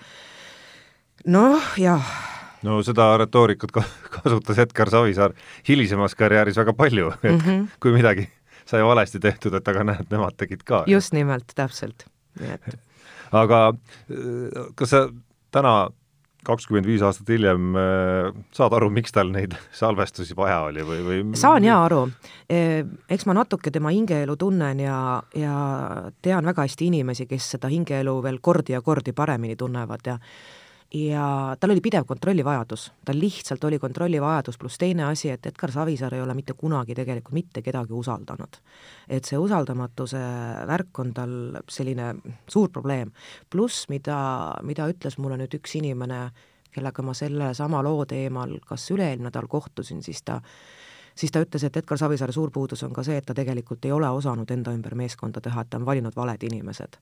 noh, 1.28 1.72
jah 1.78 2.10
no 2.68 2.82
seda 2.84 3.12
retoorikat 3.22 3.72
kasutas 4.18 4.60
Edgar 4.60 4.90
Savisaar 4.90 5.36
hilisemas 5.68 6.16
karjääris 6.16 6.58
väga 6.58 6.74
palju, 6.74 7.14
et 7.24 7.32
mm 7.32 7.40
-hmm. 7.40 7.68
kui 7.80 7.94
midagi 7.96 8.28
sai 8.66 8.84
valesti 8.84 9.20
tehtud, 9.20 9.54
et 9.54 9.68
aga 9.68 9.84
näed, 9.84 10.12
nemad 10.12 10.36
tegid 10.38 10.64
ka. 10.66 10.84
just 10.88 11.14
nimelt, 11.14 11.56
täpselt, 11.56 12.06
nii 12.40 12.52
et 12.54 12.87
aga 13.32 13.62
äh, 13.74 14.68
kas 14.76 14.94
sa 14.94 15.08
täna 15.52 15.88
kakskümmend 16.48 16.88
viis 16.88 17.02
aastat 17.04 17.30
hiljem 17.32 17.76
äh, 17.76 18.30
saad 18.56 18.76
aru, 18.78 18.90
miks 18.94 19.14
tal 19.16 19.32
neid 19.34 19.56
salvestusi 19.80 20.36
vaja 20.38 20.62
oli 20.70 20.86
või, 20.88 21.02
või? 21.08 21.24
saan 21.40 21.66
jaa 21.68 21.80
aru. 21.88 22.04
Äh, 22.52 22.84
eks 23.10 23.28
ma 23.28 23.36
natuke 23.38 23.74
tema 23.74 23.92
hingeelu 23.96 24.38
tunnen 24.40 24.84
ja, 24.84 25.00
ja 25.36 25.58
tean 26.22 26.48
väga 26.48 26.68
hästi 26.68 26.92
inimesi, 26.92 27.28
kes 27.30 27.52
seda 27.56 27.72
hingeelu 27.72 28.20
veel 28.24 28.40
kordi 28.42 28.78
ja 28.78 28.82
kordi 28.86 29.16
paremini 29.18 29.58
tunnevad 29.60 30.08
ja 30.08 30.18
ja 30.94 31.56
tal 31.60 31.72
oli 31.72 31.82
pidev 31.82 32.06
kontrollivajadus, 32.08 32.92
tal 33.06 33.20
lihtsalt 33.20 33.64
oli 33.68 33.80
kontrollivajadus, 33.80 34.58
pluss 34.58 34.78
teine 34.80 35.04
asi, 35.04 35.30
et 35.30 35.46
Edgar 35.46 35.72
Savisaar 35.72 36.16
ei 36.16 36.22
ole 36.22 36.34
mitte 36.34 36.54
kunagi 36.54 36.96
tegelikult 36.96 37.34
mitte 37.34 37.62
kedagi 37.62 37.94
usaldanud. 37.94 38.60
et 39.10 39.26
see 39.26 39.38
usaldamatuse 39.38 40.20
värk 40.68 41.00
on 41.00 41.14
tal 41.14 41.32
selline 41.70 42.16
suur 42.48 42.70
probleem. 42.70 43.12
pluss, 43.50 43.90
mida, 43.90 44.56
mida 44.64 44.88
ütles 44.88 45.18
mulle 45.18 45.38
nüüd 45.38 45.60
üks 45.60 45.76
inimene, 45.76 46.32
kellega 46.72 47.04
ma 47.04 47.14
sellesama 47.14 47.84
loo 47.84 48.06
teemal 48.06 48.60
kas 48.66 48.92
üle-eelmine 48.92 49.28
nädal 49.28 49.48
kohtusin, 49.48 50.04
siis 50.04 50.24
ta 50.24 50.42
siis 51.16 51.32
ta 51.32 51.42
ütles, 51.42 51.64
et 51.64 51.78
Edgar 51.78 51.98
Savisaare 51.98 52.32
suur 52.32 52.52
puudus 52.52 52.84
on 52.84 52.94
ka 52.94 53.04
see, 53.04 53.18
et 53.18 53.26
ta 53.26 53.34
tegelikult 53.34 53.86
ei 53.86 53.92
ole 53.92 54.10
osanud 54.10 54.52
enda 54.52 54.72
ümber 54.72 54.96
meeskonda 54.96 55.42
teha, 55.42 55.62
et 55.62 55.70
ta 55.70 55.78
on 55.78 55.86
valinud 55.86 56.16
valed 56.16 56.44
inimesed 56.44 57.00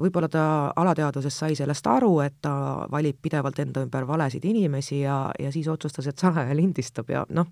võib-olla 0.00 0.28
ta 0.32 0.44
alateadvuses 0.80 1.40
sai 1.42 1.56
sellest 1.58 1.86
aru, 1.90 2.12
et 2.24 2.38
ta 2.42 2.52
valib 2.90 3.20
pidevalt 3.22 3.58
enda 3.62 3.84
ümber 3.86 4.06
valesid 4.08 4.44
inimesi 4.48 5.02
ja, 5.04 5.22
ja 5.38 5.52
siis 5.52 5.68
otsustas, 5.68 6.10
et 6.10 6.18
salaja 6.18 6.56
lindistab 6.56 7.10
ja 7.12 7.24
noh, 7.36 7.50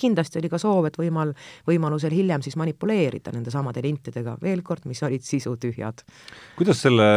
kindlasti 0.00 0.40
oli 0.40 0.50
ka 0.52 0.58
soov, 0.60 0.88
et 0.90 0.98
võimal, 1.00 1.32
võimalusel 1.68 2.12
hiljem 2.14 2.44
siis 2.44 2.56
manipuleerida 2.60 3.32
nendesamade 3.34 3.82
lintidega, 3.84 4.36
veel 4.42 4.62
kord, 4.66 4.84
mis 4.90 5.02
olid 5.06 5.24
sisutühjad. 5.24 6.04
kuidas 6.58 6.82
selle 6.84 7.08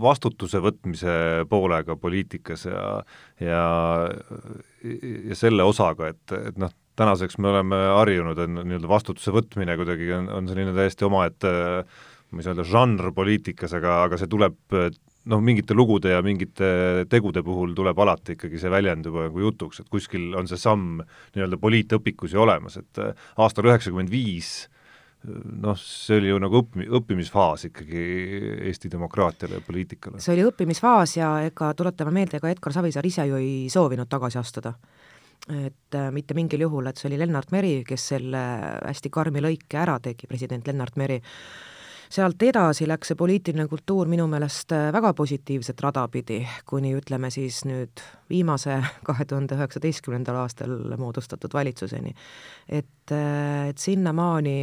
vastutuse 0.00 0.62
võtmise 0.64 1.44
poolega 1.50 1.96
poliitikas 2.00 2.66
ja, 2.70 2.82
ja, 3.40 3.62
ja 4.82 5.38
selle 5.38 5.66
osaga, 5.66 6.12
et, 6.14 6.36
et 6.50 6.60
noh, 6.60 6.72
tänaseks 6.96 7.38
me 7.38 7.52
oleme 7.52 7.78
harjunud, 7.98 8.38
et 8.40 8.52
nii-öelda 8.56 8.88
vastutuse 8.88 9.34
võtmine 9.34 9.76
kuidagi 9.76 10.12
on, 10.16 10.30
on 10.32 10.46
selline 10.48 10.72
täiesti 10.76 11.04
omaette 11.04 11.52
äh, 11.52 12.04
ma 12.36 12.42
ei 12.42 12.46
saa 12.46 12.54
öelda 12.54 12.68
žanr 12.68 13.10
poliitikas, 13.16 13.74
aga, 13.78 14.02
aga 14.06 14.20
see 14.20 14.30
tuleb 14.30 14.76
noh, 15.30 15.42
mingite 15.42 15.74
lugude 15.74 16.12
ja 16.14 16.22
mingite 16.24 16.68
tegude 17.10 17.42
puhul 17.46 17.74
tuleb 17.76 17.98
alati 18.02 18.36
ikkagi 18.36 18.60
see 18.62 18.70
väljend 18.72 19.08
juba 19.08 19.26
nagu 19.26 19.42
jutuks, 19.42 19.82
et 19.82 19.90
kuskil 19.92 20.34
on 20.38 20.48
see 20.50 20.60
samm 20.60 21.02
nii-öelda 21.34 21.58
poliitõpikus 21.62 22.36
ju 22.36 22.44
olemas, 22.44 22.78
et 22.80 23.02
äh, 23.02 23.28
aastal 23.42 23.68
üheksakümmend 23.70 24.12
viis 24.12 24.68
noh, 25.26 25.78
see 25.80 26.20
oli 26.20 26.30
ju 26.30 26.38
nagu 26.42 26.60
õppi-, 26.62 26.86
õppimisfaas 27.00 27.66
ikkagi 27.70 28.04
Eesti 28.68 28.90
demokraatiale 28.92 29.58
ja 29.58 29.66
poliitikale. 29.66 30.22
see 30.22 30.36
oli 30.36 30.46
õppimisfaas 30.46 31.16
ja 31.18 31.32
ega 31.48 31.72
tuletame 31.78 32.14
meelde, 32.14 32.38
ega 32.38 32.52
Edgar 32.52 32.74
Savisaar 32.76 33.08
ise 33.08 33.26
ju 33.26 33.40
ei 33.40 33.66
soovinud 33.72 34.10
tagasi 34.10 34.38
astuda. 34.42 34.76
et 35.46 35.94
äh, 35.94 36.10
mitte 36.10 36.34
mingil 36.34 36.64
juhul, 36.66 36.86
et 36.86 36.98
see 36.98 37.10
oli 37.10 37.18
Lennart 37.20 37.52
Meri, 37.54 37.80
kes 37.86 38.12
selle 38.14 38.42
hästi 38.82 39.10
karmi 39.14 39.42
lõike 39.42 39.78
ära 39.78 39.98
tegi, 40.02 40.26
president 40.26 40.66
Lennart 40.66 40.96
Meri, 40.96 41.20
sealt 42.12 42.42
edasi 42.42 42.86
läks 42.88 43.12
see 43.12 43.18
poliitiline 43.18 43.66
kultuur 43.70 44.08
minu 44.10 44.26
meelest 44.30 44.72
äh, 44.76 44.88
väga 44.94 45.12
positiivset 45.16 45.80
rada 45.84 46.06
pidi, 46.12 46.40
kuni 46.66 46.94
ütleme 46.96 47.30
siis 47.34 47.62
nüüd 47.68 48.02
viimase 48.30 48.78
kahe 49.08 49.24
tuhande 49.24 49.58
üheksateistkümnendal 49.58 50.42
aastal 50.42 50.76
moodustatud 50.98 51.54
valitsuseni. 51.54 52.14
et, 52.68 53.12
äh, 53.12 53.68
et 53.68 53.78
sinnamaani 53.78 54.56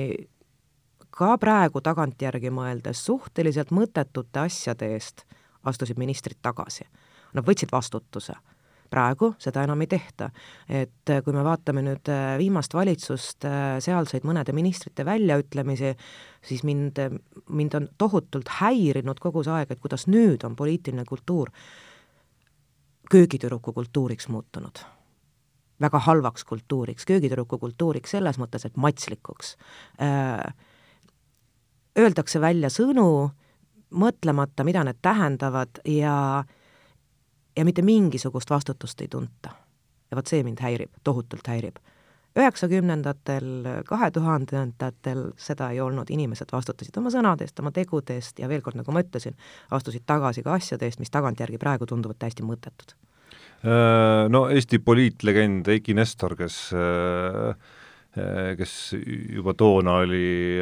ka 1.13 1.37
praegu 1.37 1.81
tagantjärgi 1.81 2.49
mõeldes 2.49 3.05
suhteliselt 3.05 3.71
mõttetute 3.71 4.45
asjade 4.47 4.93
eest 4.95 5.25
astusid 5.63 5.99
ministrid 6.01 6.41
tagasi. 6.41 6.87
Nad 7.33 7.45
võtsid 7.47 7.71
vastutuse 7.71 8.33
praegu 8.93 9.33
seda 9.41 9.63
enam 9.65 9.81
ei 9.83 9.89
tehta. 9.89 10.29
et 10.69 11.09
äh, 11.09 11.21
kui 11.25 11.33
me 11.33 11.43
vaatame 11.45 11.83
nüüd 11.85 12.09
äh, 12.11 12.37
viimast 12.41 12.75
valitsust, 12.77 13.45
äh, 13.49 13.77
sealseid 13.83 14.25
mõnede 14.27 14.53
ministrite 14.55 15.05
väljaütlemisi, 15.07 15.93
siis 16.45 16.63
mind, 16.67 17.01
mind 17.49 17.77
on 17.79 17.87
tohutult 17.97 18.51
häirinud 18.59 19.21
kogu 19.23 19.43
see 19.45 19.55
aeg, 19.57 19.73
et 19.73 19.81
kuidas 19.83 20.07
nüüd 20.07 20.45
on 20.45 20.57
poliitiline 20.59 21.05
kultuur 21.09 21.51
köögitüdruku 23.11 23.73
kultuuriks 23.73 24.29
muutunud 24.31 24.83
väga 25.83 25.99
halvaks 26.05 26.45
kultuuriks, 26.47 27.05
köögitüdruku 27.09 27.57
kultuuriks 27.59 28.13
selles 28.13 28.37
mõttes, 28.39 28.63
et 28.63 28.77
matslikuks. 28.79 29.57
Öeldakse 31.99 32.39
välja 32.39 32.69
sõnu, 32.71 33.07
mõtlemata, 33.91 34.63
mida 34.63 34.85
need 34.87 35.01
tähendavad 35.03 35.81
ja 35.89 36.13
äh, 36.39 36.61
ja 37.57 37.65
mitte 37.65 37.81
mingisugust 37.81 38.49
vastutust 38.49 39.01
ei 39.01 39.07
tunta. 39.07 39.49
ja 40.11 40.17
vot 40.17 40.29
see 40.29 40.43
mind 40.43 40.61
häirib, 40.61 40.91
tohutult 41.03 41.47
häirib. 41.47 41.77
üheksakümnendatel, 42.37 43.45
kahe 43.85 44.11
tuhandendatel 44.11 45.31
seda 45.37 45.69
ei 45.69 45.81
olnud, 45.81 46.09
inimesed 46.09 46.49
vastutasid 46.51 46.97
oma 46.97 47.11
sõnade 47.13 47.45
eest, 47.45 47.59
oma 47.59 47.71
tegude 47.71 48.17
eest 48.17 48.39
ja 48.39 48.49
veel 48.49 48.61
kord, 48.61 48.77
nagu 48.79 48.91
ma 48.91 49.03
ütlesin, 49.05 49.37
astusid 49.71 50.05
tagasi 50.05 50.43
ka 50.43 50.53
asjade 50.57 50.89
eest, 50.89 50.99
mis 50.99 51.13
tagantjärgi 51.13 51.61
praegu 51.61 51.85
tunduvad 51.85 52.17
täiesti 52.19 52.45
mõttetud. 52.45 52.95
Äh, 53.63 54.25
no 54.29 54.47
Eesti 54.49 54.79
poliitlegend 54.79 55.67
Eiki 55.67 55.93
Nestor, 55.93 56.35
kes 56.35 56.73
Äh, 56.73 57.55
kes 58.13 58.93
juba 59.33 59.55
toona 59.57 59.95
oli, 60.03 60.59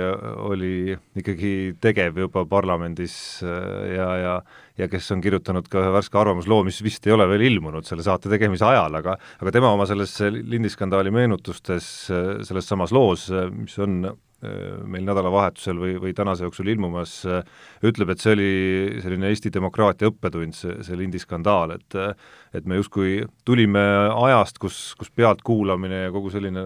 oli 0.47 0.95
ikkagi 1.19 1.75
tegev 1.83 2.21
juba 2.23 2.45
parlamendis 2.47 3.15
äh, 3.43 3.95
ja, 3.97 4.09
ja 4.21 4.35
ja 4.79 4.87
kes 4.89 5.11
on 5.11 5.19
kirjutanud 5.21 5.67
ka 5.69 5.81
ühe 5.81 5.91
värske 5.93 6.17
arvamusloo, 6.17 6.63
mis 6.63 6.79
vist 6.81 7.05
ei 7.05 7.13
ole 7.13 7.27
veel 7.29 7.43
ilmunud 7.49 7.85
selle 7.85 8.05
saate 8.07 8.31
tegemise 8.31 8.65
ajal, 8.65 8.95
aga 9.01 9.17
aga 9.43 9.53
tema 9.53 9.73
oma 9.75 9.85
selles 9.89 10.15
lindiskandaali 10.23 11.11
meenutustes 11.13 11.91
äh, 12.09 12.33
selles 12.47 12.71
samas 12.71 12.95
loos, 12.95 13.27
mis 13.51 13.77
on 13.83 14.13
meil 14.41 15.03
nädalavahetusel 15.05 15.77
või, 15.77 15.95
või 16.01 16.13
tänase 16.17 16.47
jooksul 16.47 16.71
ilmumas, 16.73 17.19
ütleb, 17.85 18.13
et 18.13 18.23
see 18.23 18.33
oli 18.33 18.51
selline 19.03 19.29
Eesti 19.29 19.51
demokraatia 19.53 20.09
õppetund, 20.09 20.55
see, 20.57 20.77
see 20.85 20.97
Lindi 20.97 21.21
skandaal, 21.21 21.75
et 21.77 21.97
et 22.51 22.65
me 22.67 22.75
justkui 22.79 23.21
tulime 23.47 23.81
ajast, 24.11 24.57
kus, 24.59 24.79
kus 24.99 25.11
pealtkuulamine 25.15 26.01
ja 26.07 26.11
kogu 26.11 26.31
selline, 26.33 26.63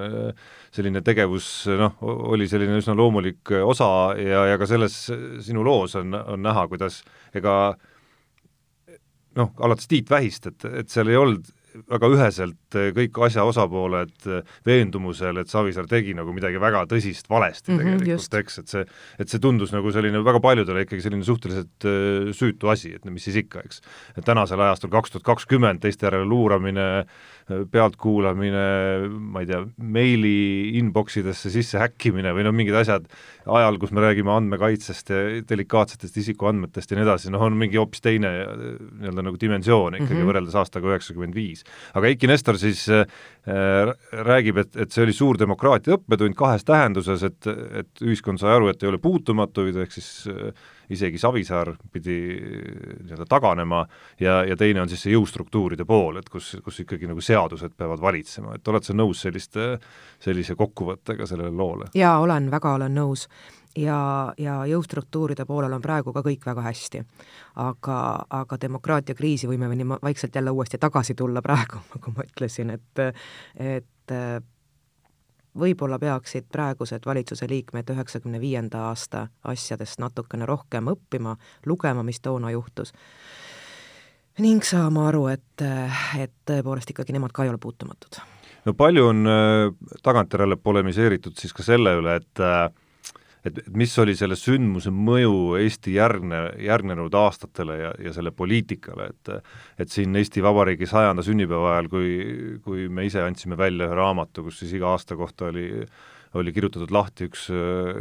selline 0.73 1.01
tegevus 1.05 1.49
noh, 1.77 1.99
oli 2.31 2.47
selline 2.49 2.79
üsna 2.81 2.95
loomulik 2.97 3.53
osa 3.61 3.89
ja, 4.17 4.47
ja 4.49 4.57
ka 4.61 4.69
selles 4.69 4.95
sinu 5.45 5.65
loos 5.67 5.93
on, 5.99 6.15
on 6.15 6.41
näha, 6.41 6.65
kuidas 6.71 7.03
ega 7.37 7.75
noh, 9.35 9.53
alates 9.59 9.91
Tiit 9.91 10.09
Vähist, 10.09 10.47
et, 10.49 10.65
et 10.81 10.91
seal 10.91 11.11
ei 11.11 11.19
olnud 11.19 11.51
väga 11.91 12.09
üheselt 12.13 12.64
eh, 12.79 12.89
kõik 12.95 13.19
asja 13.27 13.45
osapooled 13.47 14.27
eh, 14.29 14.55
veendumusel, 14.67 15.41
et 15.41 15.51
Savisaar 15.51 15.87
tegi 15.91 16.15
nagu 16.17 16.33
midagi 16.35 16.61
väga 16.61 16.85
tõsist 16.91 17.29
valesti 17.31 17.71
mm 17.71 17.79
-hmm, 17.79 18.01
tegelikult, 18.03 18.39
eks, 18.41 18.59
et 18.59 18.73
see, 18.73 18.85
et 19.19 19.31
see 19.31 19.43
tundus 19.43 19.73
nagu 19.75 19.91
selline 19.91 20.23
väga 20.25 20.41
paljudele 20.43 20.85
ikkagi 20.85 21.05
selline 21.05 21.23
suhteliselt 21.25 21.87
uh, 21.87 22.31
süütu 22.35 22.69
asi, 22.71 22.95
et 22.95 23.05
mis 23.05 23.23
siis 23.23 23.35
ikka, 23.43 23.63
eks. 23.65 23.81
et 24.17 24.25
tänasel 24.25 24.59
ajastul 24.59 24.89
kaks 24.89 25.11
tuhat 25.11 25.23
kakskümmend 25.23 25.81
teiste 25.81 26.07
järele 26.07 26.25
luuramine 26.25 27.05
pealtkuulamine, 27.45 28.61
ma 29.05 29.43
ei 29.43 29.49
tea, 29.49 29.59
meili 29.77 30.77
inbox 30.79 31.19
idesse 31.21 31.51
sisse 31.53 31.77
häkkimine 31.77 32.31
või 32.33 32.45
noh, 32.47 32.55
mingid 32.57 32.73
asjad 32.79 33.05
ajal, 33.45 33.77
kus 33.77 33.93
me 33.93 34.01
räägime 34.01 34.33
andmekaitsest 34.33 35.11
ja 35.13 35.19
delikaatsetest 35.45 36.17
isikuandmetest 36.23 36.89
ja 36.89 36.97
nii 36.97 37.05
edasi, 37.05 37.29
noh, 37.33 37.43
on 37.45 37.57
mingi 37.59 37.77
hoopis 37.77 38.01
teine 38.01 38.31
nii-öelda 38.33 39.27
nagu 39.27 39.37
dimensioon 39.41 39.99
ikkagi 39.99 40.09
mm 40.09 40.17
-hmm. 40.17 40.31
võrreldes 40.31 40.57
aastaga 40.57 40.89
üheksakümmend 40.89 41.37
viis. 41.37 41.61
aga 41.93 42.09
Eiki 42.09 42.27
Nestor 42.27 42.57
siis 42.57 42.64
äh, 42.89 43.03
räägib, 44.25 44.57
et, 44.63 44.75
et 44.75 44.93
see 44.93 45.03
oli 45.05 45.13
suur 45.13 45.37
demokraatia 45.39 45.97
õppetund 45.97 46.37
kahes 46.37 46.65
tähenduses, 46.65 47.23
et, 47.27 47.49
et 47.81 48.05
ühiskond 48.05 48.41
sai 48.41 48.55
aru, 48.55 48.71
et 48.71 48.83
ei 48.83 48.89
ole 48.89 49.01
puutumatuid, 49.01 49.77
ehk 49.83 49.93
siis 49.93 50.09
äh, 50.31 50.65
isegi 50.93 51.19
Savisaar 51.21 51.73
pidi 51.93 52.17
nii-öelda 52.35 53.27
taganema 53.29 53.83
ja, 54.21 54.41
ja 54.45 54.57
teine 54.57 54.83
on 54.83 54.91
siis 54.91 55.05
see 55.05 55.15
jõustruktuuride 55.15 55.85
pool, 55.89 56.19
et 56.21 56.29
kus, 56.29 56.55
kus 56.65 56.81
ikkagi 56.85 57.09
nagu 57.09 57.21
seadused 57.23 57.75
peavad 57.77 58.01
valitsema, 58.01 58.55
et 58.55 58.73
oled 58.73 58.85
sa 58.85 58.95
nõus 58.97 59.25
selliste, 59.25 59.75
sellise 60.23 60.57
kokkuvõttega 60.59 61.27
sellele 61.29 61.53
loole? 61.53 61.91
jaa, 61.97 62.17
olen, 62.23 62.49
väga 62.53 62.75
olen 62.79 62.97
nõus 62.97 63.27
ja, 63.75 64.33
ja 64.37 64.55
jõustruktuuride 64.69 65.45
poolel 65.45 65.73
on 65.73 65.83
praegu 65.83 66.13
ka 66.13 66.23
kõik 66.25 66.45
väga 66.45 66.65
hästi. 66.65 67.03
aga, 67.55 68.25
aga 68.29 68.57
demokraatia 68.61 69.15
kriisi 69.15 69.47
võime 69.47 69.69
nii 69.75 69.87
vaikselt 70.03 70.35
jälle 70.35 70.51
uuesti 70.51 70.77
tagasi 70.77 71.15
tulla 71.15 71.41
praegu, 71.41 71.81
nagu 71.95 72.13
ma 72.17 72.27
ütlesin, 72.27 72.69
et 72.69 73.05
et 73.55 74.15
võib-olla 75.59 75.99
peaksid 75.99 76.47
praegused 76.51 77.05
valitsuse 77.05 77.47
liikmed 77.49 77.89
üheksakümne 77.93 78.39
viienda 78.41 78.87
aasta 78.89 79.27
asjadest 79.47 79.99
natukene 80.03 80.45
rohkem 80.45 80.91
õppima, 80.91 81.35
lugema, 81.65 82.03
mis 82.03 82.19
toona 82.21 82.51
juhtus, 82.51 82.93
ning 84.43 84.63
saama 84.67 85.07
aru, 85.09 85.27
et, 85.31 85.65
et 86.19 86.33
tõepoolest 86.47 86.91
ikkagi 86.91 87.15
nemad 87.15 87.33
ka 87.35 87.45
ei 87.45 87.53
ole 87.53 87.61
puutumatud. 87.61 88.19
no 88.65 88.73
palju 88.73 89.07
on 89.07 89.27
äh, 89.27 89.69
tagantjärele 90.03 90.55
polemiseeritud 90.55 91.37
siis 91.39 91.53
ka 91.53 91.63
selle 91.63 91.95
üle, 92.01 92.17
et 92.19 92.43
äh, 92.43 92.67
et, 93.45 93.59
et 93.61 93.77
mis 93.77 93.93
oli 94.01 94.15
selle 94.17 94.37
sündmuse 94.39 94.91
mõju 94.93 95.55
Eesti 95.61 95.95
järgne, 95.95 96.41
järgnenud 96.65 97.13
aastatele 97.15 97.77
ja, 97.79 97.93
ja 98.01 98.13
selle 98.15 98.33
poliitikale, 98.35 99.11
et 99.13 99.31
et 99.81 99.91
siin 99.91 100.15
Eesti 100.15 100.43
Vabariigi 100.43 100.89
sajanda 100.89 101.23
sünnipäeva 101.25 101.75
ajal, 101.75 101.89
kui, 101.91 102.11
kui 102.65 102.89
me 102.89 103.07
ise 103.07 103.23
andsime 103.23 103.57
välja 103.59 103.89
ühe 103.89 103.97
raamatu, 103.97 104.47
kus 104.47 104.61
siis 104.63 104.75
iga 104.77 104.93
aasta 104.95 105.17
kohta 105.19 105.51
oli 105.53 105.69
oli 106.35 106.51
kirjutatud 106.51 106.91
lahti 106.91 107.29
üks, 107.29 107.45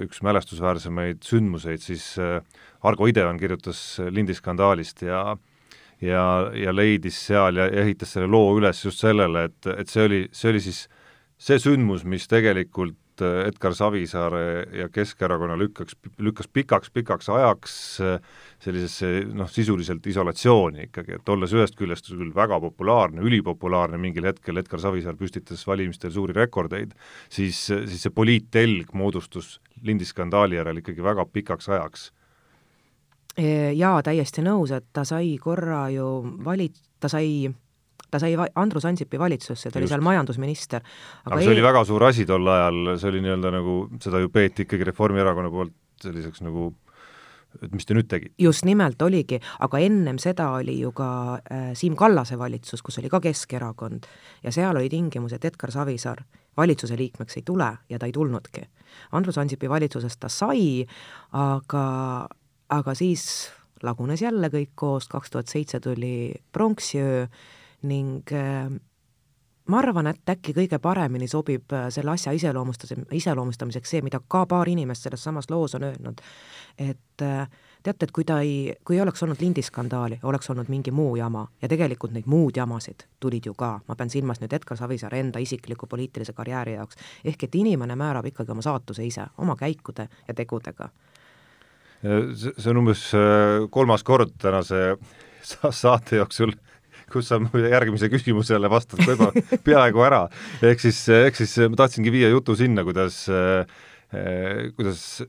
üks 0.03 0.19
mälestusväärsemaid 0.27 1.21
sündmuseid, 1.23 1.79
siis 1.79 2.17
Argo 2.83 3.07
Ideon 3.07 3.39
kirjutas 3.39 4.01
Lindi 4.11 4.35
skandaalist 4.35 5.05
ja 5.07 5.37
ja, 6.03 6.25
ja 6.55 6.75
leidis 6.75 7.19
seal 7.29 7.61
ja 7.61 7.69
ehitas 7.71 8.17
selle 8.17 8.27
loo 8.31 8.53
üles 8.59 8.83
just 8.85 9.03
sellele, 9.03 9.47
et, 9.49 9.71
et 9.79 9.91
see 9.91 10.05
oli, 10.09 10.21
see 10.35 10.51
oli 10.51 10.63
siis 10.65 10.85
see 11.41 11.61
sündmus, 11.61 12.05
mis 12.09 12.27
tegelikult 12.31 12.99
et 13.15 13.49
Edgar 13.49 13.75
Savisaare 13.75 14.67
ja 14.73 14.89
Keskerakonna 14.93 15.57
lükkaks, 15.59 15.97
lükkas 16.19 16.49
pikaks-pikaks 16.49 17.29
ajaks 17.31 17.77
äh, 18.01 18.19
sellisesse 18.63 19.25
noh, 19.35 19.51
sisuliselt 19.51 20.07
isolatsiooni 20.07 20.89
ikkagi, 20.89 21.19
et 21.19 21.29
olles 21.29 21.53
ühest 21.55 21.77
küljest 21.79 22.11
küll 22.11 22.35
väga 22.35 22.59
populaarne, 22.61 23.23
ülipopulaarne 23.23 23.99
mingil 24.01 24.27
hetkel, 24.27 24.59
Edgar 24.59 24.83
Savisaar 24.83 25.19
püstitas 25.21 25.67
valimistel 25.67 26.13
suuri 26.15 26.35
rekordeid, 26.37 26.95
siis, 27.29 27.61
siis 27.69 28.03
see 28.03 28.15
poliittelg 28.15 28.93
moodustus 28.95 29.59
Lindi 29.85 30.07
skandaali 30.09 30.57
järel 30.57 30.81
ikkagi 30.81 31.03
väga 31.05 31.27
pikaks 31.29 31.69
ajaks. 31.69 32.07
Jaa, 33.75 33.99
täiesti 34.07 34.45
nõus, 34.47 34.71
et 34.73 34.87
ta 34.95 35.03
sai 35.05 35.35
korra 35.43 35.89
ju 35.91 36.07
vali-, 36.47 36.71
ta 37.03 37.11
sai 37.11 37.51
ta 38.15 38.23
sai 38.23 38.37
Andrus 38.39 38.87
Ansipi 38.87 39.19
valitsusse, 39.21 39.69
ta 39.69 39.79
Just. 39.79 39.83
oli 39.83 39.91
seal 39.91 40.07
majandusminister. 40.07 40.85
aga, 40.85 41.35
aga 41.35 41.43
see 41.43 41.51
ei... 41.51 41.57
oli 41.57 41.67
väga 41.67 41.85
suur 41.89 42.07
asi 42.07 42.27
tol 42.29 42.47
ajal, 42.55 42.95
see 43.01 43.11
oli 43.11 43.25
nii-öelda 43.27 43.53
nagu, 43.59 43.77
seda 44.05 44.23
ju 44.23 44.31
peeti 44.35 44.69
ikkagi 44.69 44.91
Reformierakonna 44.93 45.51
poolt 45.53 45.75
selliseks 46.05 46.43
nagu 46.45 46.71
et 47.63 47.75
mis 47.75 47.87
te 47.87 47.95
nüüd 47.97 48.09
tegite? 48.11 48.35
just 48.43 48.67
nimelt 48.67 49.01
oligi, 49.03 49.39
aga 49.63 49.81
ennem 49.83 50.19
seda 50.23 50.51
oli 50.59 50.77
ju 50.81 50.93
ka 50.97 51.09
äh, 51.39 51.67
Siim 51.79 51.97
Kallase 51.99 52.39
valitsus, 52.39 52.83
kus 52.83 52.99
oli 53.03 53.11
ka 53.13 53.21
Keskerakond 53.25 54.09
ja 54.45 54.53
seal 54.55 54.77
oli 54.77 54.91
tingimus, 54.93 55.37
et 55.37 55.45
Edgar 55.45 55.73
Savisaar 55.75 56.25
valitsuse 56.57 56.99
liikmeks 56.99 57.39
ei 57.39 57.45
tule 57.47 57.71
ja 57.91 57.99
ta 57.99 58.07
ei 58.07 58.15
tulnudki. 58.15 58.63
Andrus 59.13 59.39
Ansipi 59.43 59.71
valitsusest 59.71 60.21
ta 60.23 60.31
sai, 60.31 60.85
aga, 61.35 61.87
aga 62.71 62.95
siis 62.95 63.25
lagunes 63.85 64.23
jälle 64.23 64.51
kõik 64.53 64.75
koos, 64.79 65.09
kaks 65.11 65.35
tuhat 65.35 65.51
seitse 65.51 65.81
tuli 65.83 66.33
pronksiöö 66.53 67.27
ning 67.85 68.33
äh, 68.33 68.69
ma 69.69 69.81
arvan, 69.81 70.09
et 70.11 70.29
äkki 70.29 70.55
kõige 70.57 70.79
paremini 70.83 71.29
sobib 71.31 71.73
äh, 71.73 71.87
selle 71.95 72.15
asja 72.15 72.33
iseloomustas-, 72.37 72.97
iseloomustamiseks 73.17 73.95
see, 73.95 74.03
mida 74.05 74.21
ka 74.21 74.45
paar 74.49 74.69
inimest 74.69 75.07
selles 75.07 75.25
samas 75.25 75.49
loos 75.51 75.77
on 75.79 75.87
öelnud, 75.89 76.21
et 76.79 77.25
äh, 77.25 77.47
teate, 77.85 78.09
et 78.09 78.13
kui 78.15 78.27
ta 78.29 78.41
ei, 78.45 78.75
kui 78.85 78.99
ei 78.99 79.03
oleks 79.05 79.23
olnud 79.25 79.41
lindiskandaali, 79.41 80.21
oleks 80.29 80.51
olnud 80.53 80.69
mingi 80.73 80.93
muu 80.95 81.17
jama. 81.17 81.47
Ja 81.63 81.69
tegelikult 81.69 82.15
neid 82.17 82.29
muud 82.31 82.57
jamasid 82.57 83.07
tulid 83.21 83.49
ju 83.49 83.55
ka, 83.59 83.79
ma 83.89 83.97
pean 83.97 84.13
silmas 84.13 84.43
nüüd 84.43 84.53
Edgar 84.57 84.79
Savisaare 84.81 85.21
enda 85.21 85.43
isikliku 85.43 85.89
poliitilise 85.89 86.37
karjääri 86.37 86.77
jaoks, 86.79 87.01
ehk 87.25 87.49
et 87.49 87.59
inimene 87.61 87.97
määrab 87.97 88.29
ikkagi 88.33 88.53
oma 88.53 88.65
saatuse 88.65 89.05
ise, 89.07 89.29
oma 89.39 89.57
käikude 89.57 90.09
ja 90.29 90.35
tegudega. 90.35 90.89
see 92.05 92.71
on 92.71 92.77
umbes 92.77 93.13
kolmas 93.71 94.03
kord 94.05 94.35
tänase 94.39 94.97
saate 95.71 96.17
jooksul 96.17 96.53
kus 97.13 97.31
sa 97.31 97.39
järgmise 97.77 98.11
küsimusele 98.13 98.71
vastad 98.73 99.03
juba 99.07 99.31
peaaegu 99.67 100.05
ära. 100.07 100.25
ehk 100.65 100.85
siis, 100.85 101.01
ehk 101.09 101.39
siis 101.41 101.57
ma 101.69 101.85
tahtsingi 101.85 102.13
viia 102.15 102.31
jutu 102.33 102.57
sinna, 102.59 102.85
kuidas, 102.87 103.25
eh, 103.29 104.71
kuidas 104.77 105.25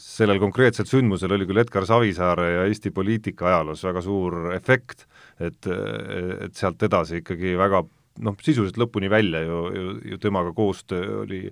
sellel 0.00 0.40
konkreetsel 0.40 0.88
sündmusel 0.88 1.34
oli 1.36 1.46
küll 1.48 1.60
Edgar 1.60 1.84
Savisaare 1.88 2.46
ja 2.54 2.66
Eesti 2.68 2.92
poliitika 2.96 3.50
ajaloos 3.50 3.82
väga 3.84 4.02
suur 4.04 4.54
efekt, 4.56 5.04
et, 5.40 5.68
et 5.68 6.54
sealt 6.56 6.80
edasi 6.88 7.20
ikkagi 7.20 7.52
väga 7.60 7.82
noh, 8.24 8.36
sisuliselt 8.40 8.80
lõpuni 8.80 9.10
välja 9.12 9.42
ju, 9.44 9.58
ju, 9.76 9.90
ju 10.12 10.20
temaga 10.20 10.54
koostöö 10.56 11.20
oli, 11.22 11.42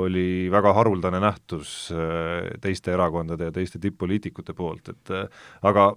oli 0.00 0.26
väga 0.52 0.74
haruldane 0.76 1.20
nähtus 1.24 1.76
eh, 1.96 2.50
teiste 2.60 2.92
erakondade 2.92 3.48
ja 3.48 3.54
teiste 3.56 3.80
tipp-poliitikute 3.80 4.56
poolt, 4.56 4.92
et 4.92 5.14
aga 5.64 5.92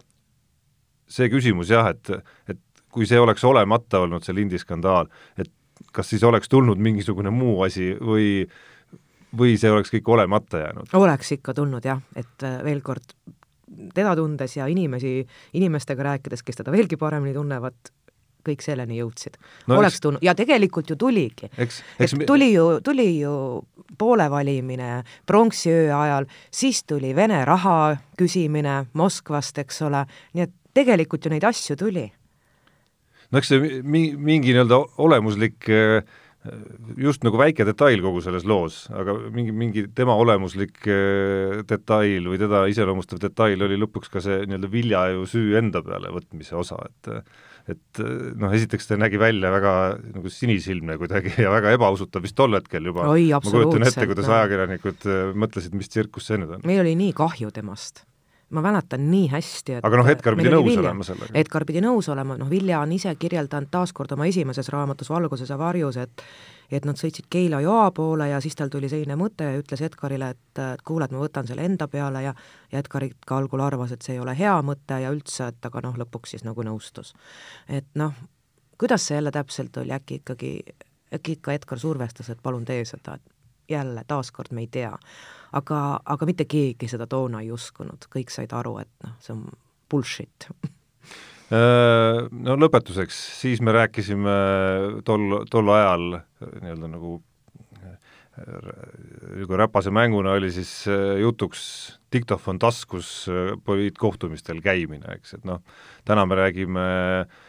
see 1.08 1.30
küsimus 1.32 1.71
jah, 1.71 1.89
et, 1.93 2.12
et 2.52 2.60
kui 2.91 3.06
see 3.06 3.19
oleks 3.19 3.43
olemata 3.43 4.00
olnud, 4.00 4.23
see 4.23 4.36
Lindi 4.36 4.60
skandaal, 4.62 5.10
et 5.38 5.52
kas 5.93 6.10
siis 6.10 6.23
oleks 6.23 6.50
tulnud 6.50 6.80
mingisugune 6.82 7.30
muu 7.34 7.62
asi 7.65 7.91
või 8.02 8.47
või 9.38 9.58
see 9.60 9.71
oleks 9.71 9.91
kõik 9.91 10.10
olemata 10.15 10.63
jäänud? 10.63 10.95
oleks 10.97 11.32
ikka 11.38 11.54
tulnud 11.54 11.86
jah, 11.86 12.02
et 12.15 12.43
äh, 12.47 12.58
veel 12.63 12.82
kord, 12.82 13.13
teda 13.93 14.15
tundes 14.15 14.58
ja 14.58 14.67
inimesi, 14.71 15.19
inimestega 15.60 16.12
rääkides, 16.12 16.43
kes 16.43 16.62
teda 16.62 16.71
veelgi 16.71 16.97
paremini 16.97 17.36
tunnevad, 17.36 17.91
kõik 18.47 18.63
selleni 18.63 19.00
jõudsid 19.02 19.36
no,. 19.67 19.80
oleks 19.80 20.00
tulnud 20.02 20.23
ja 20.23 20.36
tegelikult 20.38 20.89
ju 20.89 20.95
tuligi. 20.95 21.50
et 21.58 22.13
tuli 22.28 22.54
ju, 22.54 22.80
tuli 22.84 23.10
ju 23.19 23.34
poole 23.97 24.30
valimine 24.32 25.04
pronksiöö 25.26 25.91
ajal, 26.00 26.30
siis 26.52 26.84
tuli 26.84 27.15
Vene 27.15 27.43
raha 27.45 27.97
küsimine 28.17 28.86
Moskvast, 28.93 29.58
eks 29.58 29.82
ole, 29.82 30.06
nii 30.34 30.47
et 30.47 30.56
tegelikult 30.78 31.26
ju 31.26 31.34
neid 31.34 31.43
asju 31.47 31.76
tuli 31.76 32.08
no 33.32 33.42
eks 33.42 33.52
see 33.52 33.82
mi-, 33.84 34.13
mingi 34.16 34.54
nii-öelda 34.54 34.80
olemuslik 35.04 35.68
eh, 35.74 36.00
just 37.00 37.26
nagu 37.28 37.40
väike 37.40 37.66
detail 37.68 38.02
kogu 38.04 38.22
selles 38.24 38.46
loos, 38.48 38.86
aga 38.96 39.18
mingi, 39.34 39.52
mingi 39.56 39.86
tema 39.96 40.16
olemuslik 40.20 40.80
eh, 40.88 41.60
detail 41.68 42.32
või 42.32 42.40
teda 42.42 42.63
iseloomustav 42.72 43.22
detail 43.24 43.68
oli 43.68 43.80
lõpuks 43.82 44.13
ka 44.13 44.24
see 44.24 44.46
nii-öelda 44.46 44.72
vilja 44.72 45.04
ju 45.13 45.28
süü 45.30 45.60
enda 45.60 45.84
peale 45.86 46.13
võtmise 46.16 46.58
osa, 46.60 46.80
et 46.88 47.13
et 47.68 48.00
noh, 48.40 48.54
esiteks 48.56 48.86
ta 48.88 48.96
nägi 48.96 49.20
välja 49.20 49.50
väga 49.52 49.72
nagu 50.00 50.30
sinisilmne 50.32 50.96
kuidagi 51.02 51.34
ja 51.44 51.50
väga 51.52 51.74
ebausutav 51.76 52.24
vist 52.24 52.38
tol 52.40 52.56
hetkel 52.56 52.88
juba. 52.88 53.10
ma 53.12 53.42
kujutan 53.44 53.84
ette, 53.84 54.06
kuidas 54.08 54.30
ajakirjanikud 54.32 55.08
mõtlesid, 55.36 55.76
mis 55.76 55.92
tsirkus 55.92 56.30
see 56.32 56.40
nüüd 56.40 56.54
on. 56.56 56.63
meil 56.63 56.86
oli 56.86 56.96
nii 56.96 57.12
kahju 57.18 57.52
temast 57.52 58.06
ma 58.50 58.62
mäletan 58.64 59.04
nii 59.12 59.28
hästi, 59.32 59.78
et 59.78 59.86
aga 59.86 59.98
noh, 60.00 60.08
Edgar 60.08 60.38
pidi 60.40 60.52
nõus 60.52 60.78
olema 60.80 61.04
sellega. 61.04 61.34
Edgar 61.36 61.66
pidi 61.68 61.82
nõus 61.84 62.08
olema, 62.14 62.38
noh, 62.40 62.50
Vilja 62.50 62.80
on 62.80 62.94
ise 62.96 63.12
kirjeldanud 63.20 63.72
taaskord 63.72 64.14
oma 64.16 64.28
esimeses 64.30 64.70
raamatus 64.72 65.10
Valguses 65.12 65.52
ja 65.52 65.58
varjus, 65.60 66.00
et 66.04 66.24
et 66.72 66.84
nad 66.84 67.00
sõitsid 67.00 67.30
Keila 67.32 67.62
joa 67.64 67.92
poole 67.96 68.26
ja 68.28 68.42
siis 68.44 68.56
tal 68.60 68.68
tuli 68.72 68.90
selline 68.92 69.16
mõte 69.16 69.46
ja 69.48 69.60
ütles 69.60 69.82
Edgarile, 69.88 70.34
et, 70.36 70.60
et 70.60 70.82
kuule, 70.84 71.08
et 71.08 71.14
ma 71.16 71.22
võtan 71.22 71.48
selle 71.48 71.64
enda 71.64 71.88
peale 71.88 72.24
ja 72.26 72.34
ja 72.72 72.80
Edgar 72.80 73.06
ikka 73.08 73.38
algul 73.38 73.64
arvas, 73.64 73.94
et 73.96 74.04
see 74.04 74.18
ei 74.18 74.24
ole 74.24 74.36
hea 74.36 74.56
mõte 74.64 75.00
ja 75.00 75.12
üldse, 75.12 75.48
et 75.48 75.70
aga 75.70 75.84
noh, 75.84 75.96
lõpuks 76.04 76.36
siis 76.36 76.44
nagu 76.48 76.64
nõustus. 76.64 77.14
et 77.68 77.88
noh, 77.96 78.14
kuidas 78.78 79.08
see 79.08 79.16
jälle 79.16 79.32
täpselt 79.32 79.78
oli, 79.78 79.92
äkki 79.96 80.22
ikkagi, 80.22 80.54
äkki 81.14 81.40
ikka 81.40 81.54
Edgar 81.54 81.80
survestas, 81.80 82.30
et 82.30 82.44
palun 82.44 82.66
tee 82.66 82.86
seda, 82.86 83.16
et 83.16 83.34
jälle, 83.70 84.04
taaskord 84.08 84.52
me 84.52 84.62
ei 84.62 84.68
tea. 84.72 84.94
Aga, 85.56 86.00
aga 86.06 86.28
mitte 86.30 86.48
keegi 86.50 86.90
seda 86.92 87.08
toona 87.10 87.44
ei 87.44 87.52
uskunud, 87.54 88.10
kõik 88.14 88.34
said 88.34 88.54
aru, 88.56 88.78
et 88.84 88.92
noh, 89.06 89.16
see 89.24 89.36
on 89.36 89.46
bullshit. 89.92 90.50
Äh, 91.48 92.26
No 92.32 92.58
lõpetuseks, 92.60 93.18
siis 93.40 93.62
me 93.64 93.72
rääkisime 93.72 94.38
tol, 95.08 95.46
tol 95.52 95.74
ajal 95.76 96.20
nii-öelda 96.20 96.92
nagu 96.92 97.22
nagu 98.38 99.58
räpase 99.58 99.90
mänguna 99.90 100.36
oli 100.38 100.52
siis 100.54 100.72
äh, 100.92 101.16
jutuks 101.24 101.62
diktofon 102.14 102.60
taskus 102.62 103.26
poliitkohtumistel 103.66 104.60
käimine, 104.62 105.16
eks, 105.16 105.40
et 105.40 105.48
noh, 105.48 105.64
täna 106.06 106.28
me 106.30 106.38
räägime 106.38 106.84
äh, 107.24 107.48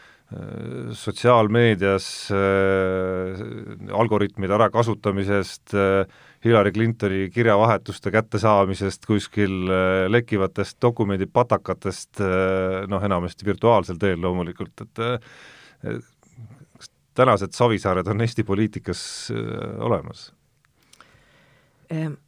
sotsiaalmeedias 0.92 2.28
äh, 2.30 3.96
algoritmide 3.96 4.54
ärakasutamisest 4.54 5.74
äh,, 5.74 6.06
Hillary 6.44 6.72
Clintoni 6.72 7.30
kirjavahetuste 7.32 8.10
kättesaamisest 8.10 9.06
kuskil 9.06 9.70
äh, 9.72 10.10
lekkivatest 10.10 10.76
dokumendipatakatest 10.82 12.20
äh,, 12.20 12.84
noh, 12.88 13.04
enamasti 13.04 13.48
virtuaalsel 13.48 13.96
teel 13.96 14.20
loomulikult, 14.20 14.84
et 14.84 15.00
äh, 15.00 15.96
kas 16.76 16.92
tänased 17.16 17.56
Savisaared 17.56 18.06
on 18.12 18.20
Eesti 18.20 18.44
poliitikas 18.44 19.32
äh, 19.32 19.80
olemas 19.80 20.32
ehm,? 21.90 22.20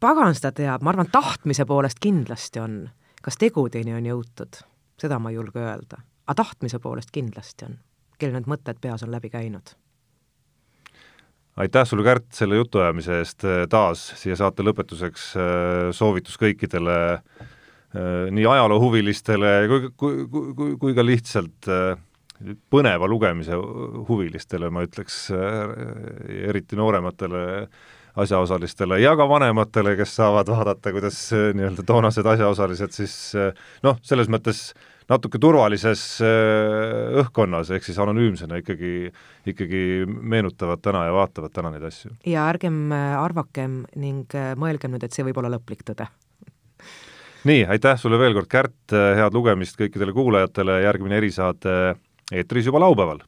pagan 0.00 0.34
seda 0.36 0.52
teab, 0.54 0.82
ma 0.86 0.94
arvan, 0.94 1.10
tahtmise 1.10 1.66
poolest 1.66 1.98
kindlasti 1.98 2.62
on. 2.62 2.84
kas 3.22 3.34
tegudeni 3.42 3.98
on 3.98 4.06
jõutud, 4.06 4.62
seda 5.00 5.18
ma 5.18 5.34
ei 5.34 5.42
julge 5.42 5.58
öelda 5.58 6.06
aga 6.26 6.42
tahtmise 6.42 6.80
poolest 6.82 7.12
kindlasti 7.14 7.68
on, 7.68 7.76
kellel 8.18 8.40
need 8.40 8.48
mõtted 8.50 8.80
peas 8.82 9.04
on 9.06 9.12
läbi 9.14 9.30
käinud. 9.30 9.74
aitäh 11.56 11.86
sulle, 11.86 12.04
Kärt, 12.04 12.32
selle 12.36 12.58
jutuajamise 12.58 13.20
eest 13.22 13.46
taas 13.70 14.08
siia 14.20 14.36
saate 14.36 14.66
lõpetuseks 14.66 15.30
soovitus 15.96 16.36
kõikidele 16.36 16.98
nii 18.36 18.46
ajaloohuvilistele 18.46 19.52
kui, 19.70 19.88
kui, 19.96 20.26
kui, 20.28 20.76
kui 20.76 20.94
ka 20.94 21.04
lihtsalt 21.06 21.70
põneva 22.70 23.08
lugemise 23.08 23.56
huvilistele, 23.56 24.68
ma 24.70 24.82
ütleks, 24.84 25.30
eriti 26.50 26.76
noorematele 26.76 27.44
asjaosalistele 28.16 29.00
ja 29.02 29.14
ka 29.16 29.28
vanematele, 29.28 29.96
kes 29.98 30.16
saavad 30.16 30.48
vaadata, 30.48 30.92
kuidas 30.92 31.18
nii-öelda 31.32 31.84
toonased 31.86 32.26
asjaosalised 32.34 32.94
siis 32.96 33.16
noh, 33.84 33.98
selles 34.02 34.30
mõttes 34.32 34.70
natuke 35.10 35.38
turvalises 35.42 36.02
äh, 36.24 37.18
õhkkonnas, 37.22 37.70
ehk 37.74 37.86
siis 37.86 37.98
anonüümsena 38.02 38.58
ikkagi, 38.62 39.10
ikkagi 39.52 39.82
meenutavad 40.06 40.82
täna 40.84 41.06
ja 41.08 41.14
vaatavad 41.14 41.54
täna 41.54 41.72
neid 41.74 41.86
asju. 41.86 42.12
ja 42.26 42.48
ärgem 42.50 42.90
äh, 42.94 43.14
arvakem 43.20 43.84
ning 43.94 44.34
äh, 44.34 44.54
mõelgem 44.58 44.94
nüüd, 44.94 45.06
et 45.06 45.14
see 45.14 45.26
võib 45.26 45.38
olla 45.42 45.52
lõplik 45.56 45.86
tõde. 45.86 46.08
nii, 47.46 47.62
aitäh 47.76 47.98
sulle 48.00 48.18
veel 48.18 48.34
kord, 48.34 48.50
Kärt, 48.50 48.96
head 49.20 49.34
lugemist 49.34 49.78
kõikidele 49.78 50.14
kuulajatele, 50.16 50.80
järgmine 50.88 51.22
erisaade 51.22 51.96
eetris 52.34 52.66
juba 52.66 52.82
laupäeval 52.82 53.22